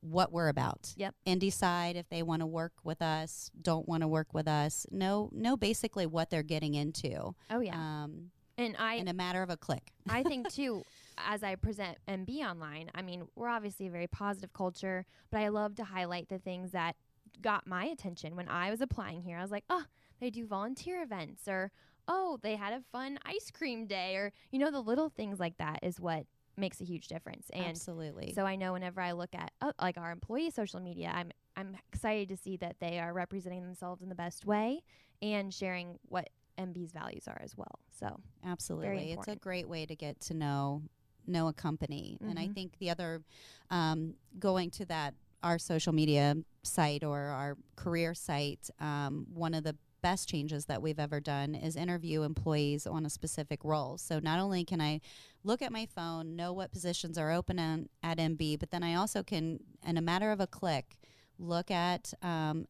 what 0.00 0.32
we're 0.32 0.48
about 0.48 0.92
Yep. 0.96 1.14
and 1.26 1.40
decide 1.40 1.96
if 1.96 2.08
they 2.08 2.22
want 2.22 2.40
to 2.40 2.46
work 2.46 2.72
with 2.84 3.00
us 3.00 3.50
don't 3.60 3.88
want 3.88 4.02
to 4.02 4.08
work 4.08 4.34
with 4.34 4.48
us 4.48 4.86
know 4.90 5.30
know 5.32 5.56
basically 5.56 6.06
what 6.06 6.28
they're 6.30 6.42
getting 6.42 6.74
into 6.74 7.34
Oh 7.50 7.60
yeah. 7.60 7.74
um, 7.76 8.30
and 8.58 8.76
I 8.78 8.94
in 8.94 9.08
a 9.08 9.12
matter 9.14 9.42
of 9.42 9.50
a 9.50 9.56
click 9.56 9.92
I 10.08 10.22
think 10.24 10.52
too, 10.52 10.82
as 11.16 11.42
I 11.42 11.54
present 11.54 11.98
MB 12.08 12.28
online, 12.40 12.90
I 12.94 13.02
mean, 13.02 13.28
we're 13.36 13.48
obviously 13.48 13.86
a 13.86 13.90
very 13.90 14.06
positive 14.06 14.52
culture, 14.52 15.04
but 15.30 15.40
I 15.40 15.48
love 15.48 15.74
to 15.76 15.84
highlight 15.84 16.28
the 16.28 16.38
things 16.38 16.72
that 16.72 16.96
got 17.40 17.66
my 17.66 17.84
attention 17.84 18.34
when 18.34 18.48
I 18.48 18.70
was 18.70 18.80
applying 18.80 19.22
here. 19.22 19.36
I 19.38 19.42
was 19.42 19.50
like, 19.50 19.64
oh, 19.70 19.84
they 20.22 20.30
do 20.30 20.46
volunteer 20.46 21.02
events, 21.02 21.48
or 21.48 21.70
oh, 22.08 22.38
they 22.42 22.56
had 22.56 22.72
a 22.72 22.80
fun 22.92 23.18
ice 23.26 23.50
cream 23.50 23.86
day, 23.86 24.16
or 24.16 24.32
you 24.52 24.58
know, 24.58 24.70
the 24.70 24.80
little 24.80 25.10
things 25.10 25.38
like 25.40 25.58
that 25.58 25.80
is 25.82 26.00
what 26.00 26.24
makes 26.56 26.80
a 26.80 26.84
huge 26.84 27.08
difference. 27.08 27.50
And 27.52 27.76
absolutely 27.76 28.32
so 28.34 28.44
I 28.46 28.56
know 28.56 28.72
whenever 28.72 29.00
I 29.00 29.12
look 29.12 29.34
at 29.34 29.52
uh, 29.60 29.72
like 29.80 29.98
our 29.98 30.12
employee 30.12 30.50
social 30.50 30.80
media, 30.80 31.10
I'm 31.14 31.32
I'm 31.56 31.76
excited 31.92 32.28
to 32.30 32.36
see 32.36 32.56
that 32.58 32.76
they 32.80 32.98
are 33.00 33.12
representing 33.12 33.62
themselves 33.62 34.00
in 34.00 34.08
the 34.08 34.14
best 34.14 34.46
way 34.46 34.82
and 35.20 35.52
sharing 35.52 35.98
what 36.08 36.28
MB's 36.56 36.92
values 36.92 37.24
are 37.26 37.40
as 37.42 37.56
well. 37.56 37.80
So 37.98 38.20
Absolutely. 38.44 39.12
It's 39.12 39.28
a 39.28 39.36
great 39.36 39.68
way 39.68 39.86
to 39.86 39.96
get 39.96 40.20
to 40.22 40.34
know 40.34 40.82
know 41.26 41.48
a 41.48 41.52
company. 41.52 42.18
And 42.28 42.38
I 42.38 42.46
Mhm. 42.46 42.54
think 42.54 42.78
the 42.78 42.90
other 42.90 43.22
um, 43.70 44.14
going 44.38 44.70
to 44.72 44.84
that 44.86 45.14
our 45.42 45.58
social 45.58 45.92
media 45.92 46.36
site 46.62 47.02
or 47.04 47.18
our 47.18 47.56
career 47.76 48.14
site, 48.14 48.70
um, 48.80 49.26
one 49.32 49.54
of 49.54 49.64
the 49.64 49.76
best 50.02 50.28
changes 50.28 50.66
that 50.66 50.82
we've 50.82 50.98
ever 50.98 51.20
done 51.20 51.54
is 51.54 51.76
interview 51.76 52.22
employees 52.22 52.86
on 52.86 53.06
a 53.06 53.10
specific 53.10 53.60
role. 53.64 53.96
So 53.98 54.18
not 54.18 54.38
only 54.40 54.64
can 54.64 54.80
I 54.80 55.00
look 55.44 55.62
at 55.62 55.72
my 55.72 55.86
phone, 55.86 56.36
know 56.36 56.52
what 56.52 56.72
positions 56.72 57.16
are 57.16 57.30
open 57.32 57.58
on, 57.58 57.88
at 58.02 58.18
MB, 58.18 58.58
but 58.58 58.70
then 58.70 58.82
I 58.82 58.94
also 58.96 59.22
can, 59.22 59.60
in 59.86 59.96
a 59.96 60.02
matter 60.02 60.30
of 60.32 60.40
a 60.40 60.46
click, 60.46 60.98
look 61.38 61.70
at 61.70 62.12
um, 62.22 62.66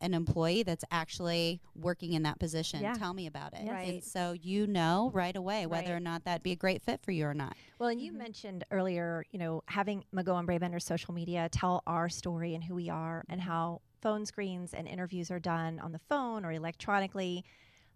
an 0.00 0.14
employee 0.14 0.62
that's 0.62 0.84
actually 0.90 1.60
working 1.74 2.12
in 2.12 2.22
that 2.24 2.38
position. 2.38 2.80
Yeah. 2.82 2.94
Tell 2.94 3.14
me 3.14 3.26
about 3.26 3.54
it. 3.54 3.60
Yes. 3.64 3.72
Right. 3.72 3.88
And 3.94 4.04
so 4.04 4.32
you 4.32 4.66
know 4.66 5.10
right 5.12 5.34
away 5.34 5.66
whether 5.66 5.90
Right. 5.90 5.96
or 5.96 6.00
not 6.00 6.24
that'd 6.24 6.42
be 6.42 6.52
a 6.52 6.56
great 6.56 6.82
fit 6.82 7.00
for 7.02 7.10
you 7.10 7.24
or 7.26 7.34
not. 7.34 7.56
Well, 7.78 7.88
and 7.88 8.00
you 8.00 8.12
Mhm. 8.12 8.16
mentioned 8.18 8.64
earlier, 8.70 9.24
you 9.30 9.38
know, 9.38 9.62
having 9.66 10.04
McGohan 10.14 10.46
Brabender 10.46 10.78
social 10.80 11.14
media 11.14 11.48
tell 11.50 11.82
our 11.86 12.08
story 12.08 12.54
and 12.54 12.62
who 12.62 12.74
we 12.76 12.88
are 12.88 13.24
and 13.28 13.40
how 13.40 13.80
phone 14.00 14.24
screens 14.26 14.74
and 14.74 14.86
interviews 14.88 15.30
are 15.30 15.38
done 15.40 15.78
on 15.80 15.92
the 15.92 15.98
phone 15.98 16.44
or 16.44 16.52
electronically. 16.52 17.44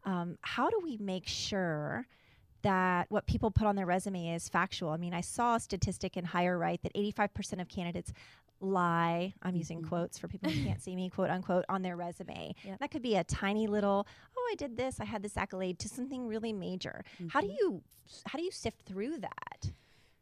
Um, 0.04 0.36
how 0.42 0.68
do 0.70 0.80
we 0.82 0.96
make 0.98 1.26
sure 1.26 2.06
that 2.62 3.06
what 3.10 3.26
people 3.26 3.50
put 3.50 3.66
on 3.66 3.76
their 3.76 3.86
resume 3.86 4.34
is 4.34 4.48
factual? 4.48 4.90
I 4.90 4.96
mean, 4.96 5.14
I 5.14 5.20
saw 5.20 5.56
a 5.56 5.60
statistic 5.60 6.16
in 6.16 6.24
HireRight 6.24 6.82
that 6.82 6.92
85% 6.94 7.60
of 7.60 7.68
candidates 7.68 8.12
lie, 8.60 9.34
I'm 9.42 9.56
using 9.56 9.82
Mhm. 9.82 9.88
quotes 9.88 10.18
for 10.18 10.28
people 10.28 10.48
who 10.50 10.62
can't 10.64 10.80
see 10.80 10.94
me, 10.94 11.10
quote 11.10 11.30
unquote, 11.30 11.64
on 11.68 11.82
their 11.82 11.96
resume. 11.96 12.54
Yep. 12.64 12.78
That 12.78 12.90
could 12.92 13.02
be 13.02 13.16
a 13.16 13.24
tiny 13.24 13.66
little, 13.66 14.06
oh, 14.36 14.48
I 14.52 14.54
did 14.54 14.76
this, 14.76 15.00
I 15.00 15.04
had 15.04 15.22
this 15.22 15.36
accolade, 15.36 15.80
to 15.80 15.88
something 15.88 16.28
really 16.28 16.52
major. 16.52 17.04
How 17.30 17.40
do 17.40 17.48
Mhm. 17.48 17.56
you 17.58 17.82
how 18.26 18.36
do 18.38 18.44
you 18.44 18.50
sift 18.50 18.82
through 18.82 19.18
that? 19.18 19.72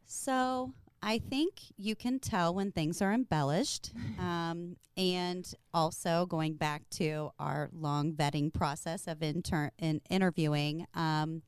So 0.05 0.73
I 1.03 1.17
think 1.17 1.53
you 1.77 1.95
can 1.95 2.19
tell 2.19 2.53
when 2.53 2.71
things 2.71 3.01
are 3.01 3.13
embellished. 3.13 3.91
Um, 4.19 4.75
and 4.97 5.51
also 5.73 6.27
going 6.27 6.53
back 6.53 6.83
to 6.91 7.31
our 7.39 7.69
long 7.73 8.13
vetting 8.13 8.53
process 8.53 9.07
of 9.07 9.23
inter- 9.23 9.71
in 9.79 9.99
interviewing, 10.11 10.85
um, 10.93 11.41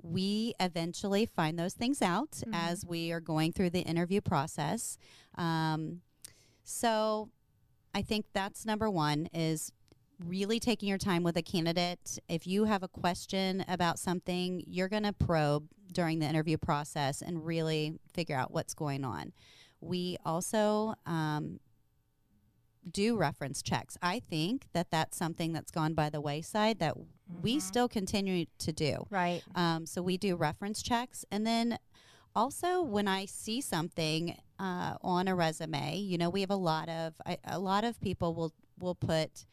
we 0.00 0.54
eventually 0.60 1.26
find 1.26 1.58
those 1.58 1.74
things 1.74 2.00
out 2.00 2.30
Mhm. 2.30 2.50
as 2.54 2.86
we 2.86 3.10
are 3.10 3.18
going 3.20 3.52
through 3.52 3.70
the 3.70 3.80
interview 3.80 4.20
process. 4.20 4.98
Um, 5.36 6.02
so 6.62 7.30
I 7.92 8.02
think 8.02 8.26
that's 8.32 8.64
number 8.64 8.88
one 8.88 9.26
is 9.32 9.72
really 10.24 10.60
taking 10.60 10.88
your 10.88 10.98
time 10.98 11.24
with 11.24 11.36
a 11.36 11.42
candidate. 11.42 12.18
If 12.28 12.46
you 12.46 12.64
have 12.66 12.82
a 12.84 12.88
question 12.88 13.64
about 13.66 13.98
something, 13.98 14.62
you're 14.66 14.88
going 14.88 15.02
to 15.02 15.12
probe 15.12 15.68
during 15.92 16.18
the 16.18 16.26
interview 16.26 16.56
process 16.56 17.22
and 17.22 17.44
really 17.46 17.94
figure 18.12 18.36
out 18.36 18.50
what's 18.52 18.74
going 18.74 19.04
on. 19.04 19.32
We 19.80 20.16
also 20.24 20.94
um, 21.06 21.60
do 22.90 23.16
reference 23.16 23.62
checks. 23.62 23.96
I 24.02 24.20
think 24.20 24.66
that 24.72 24.90
that's 24.90 25.16
something 25.16 25.52
that's 25.52 25.70
gone 25.70 25.94
by 25.94 26.10
the 26.10 26.20
wayside 26.20 26.78
that 26.80 26.96
we 27.42 27.56
Mhm. 27.56 27.62
still 27.62 27.88
continue 27.88 28.46
to 28.58 28.72
do. 28.72 29.06
Right. 29.10 29.42
Um, 29.54 29.86
so 29.86 30.02
we 30.02 30.16
do 30.16 30.36
reference 30.36 30.82
checks. 30.82 31.24
And 31.30 31.46
then 31.46 31.78
also 32.34 32.82
when 32.82 33.06
I 33.08 33.26
see 33.26 33.60
something 33.60 34.36
uh, 34.58 34.96
on 35.00 35.26
a 35.28 35.34
resume, 35.34 35.96
you 35.98 36.16
know, 36.18 36.30
we 36.30 36.40
have 36.40 36.50
a 36.50 36.56
lot 36.56 36.88
of 36.88 37.14
I, 37.26 37.38
a 37.44 37.58
lot 37.58 37.84
of 37.84 38.00
people 38.00 38.34
will 38.34 38.52
will 38.78 38.94
put 38.94 39.46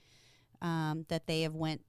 um, 0.62 1.06
that 1.10 1.26
they 1.28 1.42
have 1.42 1.56
went 1.56 1.82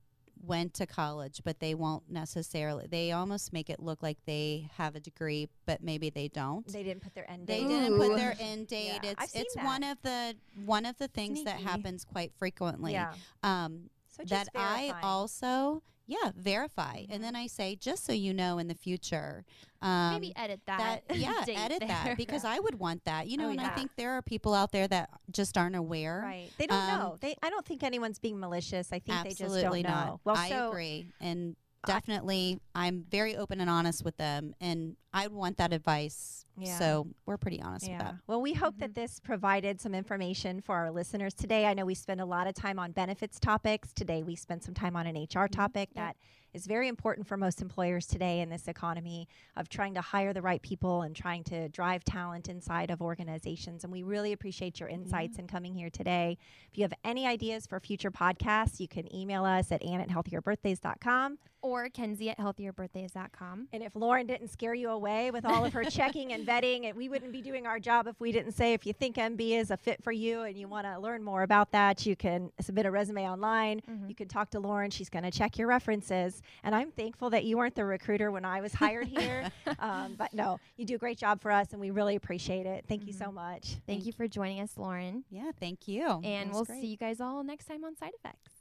went 0.44 0.74
to 0.74 0.86
college, 0.86 1.42
but 1.44 1.60
they 1.60 1.74
won't 1.74 2.10
necessarily. 2.10 2.86
They 2.88 3.12
almost 3.12 3.52
make 3.52 3.68
it 3.70 3.80
look 3.80 4.02
like 4.02 4.18
they 4.26 4.70
have 4.76 4.96
a 4.96 5.00
degree, 5.00 5.48
but 5.66 5.82
maybe 5.82 6.10
they 6.10 6.28
don't. 6.28 6.66
They 6.66 6.82
didn't 6.82 7.02
put 7.02 7.14
their 7.14 7.30
end 7.30 7.46
They 7.46 7.60
date. 7.60 7.68
didn't 7.68 7.98
put 7.98 8.16
their 8.16 8.36
end 8.40 8.66
date. 8.68 9.00
Yeah, 9.02 9.10
It's 9.20 9.34
it's 9.34 9.54
that. 9.54 9.64
one 9.64 9.82
of 9.84 9.98
the 10.02 10.36
one 10.64 10.86
of 10.86 10.96
the 10.98 11.08
things 11.08 11.44
that 11.44 11.60
happens 11.60 12.04
quite 12.04 12.32
frequently. 12.38 12.92
Yeah. 12.92 13.12
Um, 13.42 13.90
So 14.08 14.24
that 14.26 14.48
I 14.54 14.94
also 15.02 15.82
yeah 16.10 16.32
verify, 16.36 17.02
Mhm. 17.02 17.06
and 17.10 17.24
then 17.24 17.36
I 17.36 17.46
say 17.46 17.76
just 17.76 18.04
so 18.04 18.12
you 18.12 18.34
know 18.34 18.58
in 18.58 18.66
the 18.68 18.74
future. 18.74 19.44
Um, 19.80 20.12
Maybe 20.14 20.32
edit 20.36 20.60
that. 20.66 21.04
that 21.08 21.16
yeah 21.16 21.44
edit 21.46 21.78
there. 21.80 21.88
that 21.88 22.16
because 22.16 22.44
I 22.44 22.58
would 22.58 22.78
want 22.78 23.04
that 23.04 23.28
you 23.28 23.36
know 23.38 23.46
Oh, 23.46 23.50
and 23.50 23.60
I 23.60 23.68
think 23.70 23.92
there 23.96 24.12
are 24.12 24.22
people 24.22 24.52
out 24.52 24.72
there 24.72 24.86
that 24.88 25.08
just 25.30 25.56
aren't 25.56 25.76
aware. 25.76 26.20
Right. 26.24 26.50
They 26.58 26.66
don't 26.66 26.78
Um, 26.90 26.98
know. 26.98 27.16
They. 27.20 27.36
I 27.42 27.48
don't 27.48 27.64
think 27.64 27.82
anyone's 27.82 28.18
being 28.18 28.38
malicious. 28.38 28.88
I 28.92 28.98
think 28.98 29.22
they 29.22 29.30
just 29.30 29.38
don't 29.40 29.48
Absolutely 29.52 29.82
know. 29.84 30.20
Well, 30.24 30.36
I 30.36 30.48
so 30.50 30.68
agree, 30.68 31.06
and 31.20 31.56
I- 31.84 31.86
definitely 31.86 32.60
I'm 32.74 33.04
very 33.10 33.36
open 33.36 33.60
and 33.60 33.70
honest 33.70 34.04
with 34.04 34.16
them, 34.18 34.54
and 34.60 34.96
I 35.14 35.28
want 35.28 35.56
that 35.58 35.72
advice. 35.72 36.44
Yeah. 36.60 36.78
So 36.78 37.06
we're 37.26 37.36
pretty 37.36 37.60
honest 37.62 37.84
with 37.84 37.92
Yeah. 37.92 37.98
that. 38.02 38.14
Well, 38.26 38.40
we 38.40 38.52
hope 38.52 38.78
that 38.78 38.90
mm-hmm. 38.90 39.00
this 39.00 39.20
provided 39.20 39.80
some 39.80 39.94
information 39.94 40.60
for 40.60 40.76
our 40.76 40.90
listeners 40.90 41.34
today. 41.34 41.66
I 41.66 41.74
know 41.74 41.84
we 41.84 41.94
spend 41.94 42.20
a 42.20 42.26
lot 42.26 42.46
of 42.46 42.54
time 42.54 42.78
on 42.78 42.92
benefits 42.92 43.38
topics. 43.40 43.92
Today, 43.92 44.22
we 44.22 44.36
spent 44.36 44.62
some 44.62 44.74
time 44.74 44.96
on 44.96 45.06
an 45.06 45.16
HR 45.16 45.46
mm-hmm. 45.46 45.46
topic 45.46 45.90
Yeah. 45.94 46.06
that 46.06 46.16
is 46.52 46.66
very 46.66 46.88
important 46.88 47.26
for 47.26 47.36
most 47.36 47.62
employers 47.62 48.06
today 48.06 48.40
in 48.40 48.48
this 48.48 48.66
economy 48.66 49.28
of 49.56 49.68
trying 49.68 49.94
to 49.94 50.00
hire 50.00 50.32
the 50.32 50.42
right 50.42 50.60
people 50.62 51.02
and 51.02 51.14
trying 51.14 51.44
to 51.44 51.68
drive 51.68 52.04
talent 52.04 52.48
inside 52.48 52.90
of 52.90 53.00
organizations. 53.00 53.84
And 53.84 53.92
we 53.92 54.02
really 54.02 54.32
appreciate 54.32 54.80
your 54.80 54.88
insights 54.88 55.34
mm-hmm. 55.34 55.42
in 55.42 55.46
coming 55.46 55.74
here 55.74 55.90
today. 55.90 56.36
If 56.70 56.78
you 56.78 56.82
have 56.82 56.94
any 57.04 57.26
ideas 57.26 57.66
for 57.66 57.78
future 57.78 58.10
podcasts, 58.10 58.80
you 58.80 58.88
can 58.88 59.14
email 59.14 59.44
us 59.44 59.70
at 59.70 59.82
ann 59.84 60.00
at 60.00 60.08
healthierbirthdays.com. 60.08 61.38
or 61.62 61.88
Kenzie 61.90 62.30
at 62.30 62.38
healthierbirthdays.com. 62.38 63.68
And 63.72 63.82
if 63.82 63.94
Lauren 63.94 64.26
didn't 64.26 64.48
scare 64.48 64.74
you 64.74 64.90
away 64.90 65.30
with 65.30 65.44
all 65.44 65.64
of 65.64 65.72
her 65.74 65.84
checking 65.84 66.32
and 66.32 66.46
vetting, 66.50 66.86
and 66.86 66.96
we 66.96 67.08
wouldn't 67.08 67.32
be 67.32 67.40
doing 67.40 67.66
our 67.66 67.78
job 67.78 68.06
if 68.06 68.20
we 68.20 68.32
didn't 68.32 68.52
say 68.52 68.72
if 68.72 68.84
you 68.84 68.92
think 68.92 69.16
MB 69.16 69.40
is 69.58 69.70
a 69.70 69.76
fit 69.76 70.02
for 70.02 70.10
you 70.12 70.42
and 70.42 70.58
you 70.58 70.66
want 70.66 70.86
to 70.86 70.98
learn 70.98 71.22
more 71.22 71.42
about 71.42 71.70
that, 71.72 72.04
you 72.04 72.16
can 72.16 72.50
submit 72.60 72.86
a 72.86 72.90
resume 72.90 73.28
online. 73.28 73.80
Mhm. 73.88 74.08
You 74.08 74.14
can 74.14 74.28
talk 74.28 74.50
to 74.50 74.60
Lauren. 74.60 74.90
She's 74.90 75.08
going 75.08 75.22
to 75.24 75.30
check 75.30 75.58
your 75.58 75.68
references. 75.68 76.42
And 76.64 76.74
I'm 76.74 76.90
thankful 76.90 77.30
that 77.30 77.44
you 77.44 77.56
weren't 77.56 77.74
the 77.76 77.84
recruiter 77.84 78.30
when 78.30 78.44
I 78.44 78.60
was 78.60 78.74
hired 78.74 79.08
here. 79.08 79.50
um, 79.78 80.14
but 80.16 80.34
no, 80.34 80.58
you 80.76 80.84
do 80.84 80.96
a 80.96 80.98
great 80.98 81.18
job 81.18 81.40
for 81.40 81.50
us, 81.52 81.68
and 81.72 81.80
we 81.80 81.90
really 81.90 82.16
appreciate 82.16 82.66
it. 82.66 82.84
Thank 82.88 83.06
you 83.06 83.12
so 83.12 83.30
much. 83.30 83.76
Thank 83.86 84.06
you 84.06 84.12
for 84.12 84.26
joining 84.26 84.60
us, 84.60 84.76
Lauren. 84.76 85.24
Yeah, 85.30 85.52
thank 85.60 85.86
you. 85.86 86.20
And 86.24 86.52
we'll 86.52 86.64
great. 86.64 86.80
see 86.80 86.88
you 86.88 86.96
guys 86.96 87.20
all 87.20 87.44
next 87.44 87.66
time 87.66 87.84
on 87.84 87.96
Side 87.96 88.12
Effects. 88.22 88.59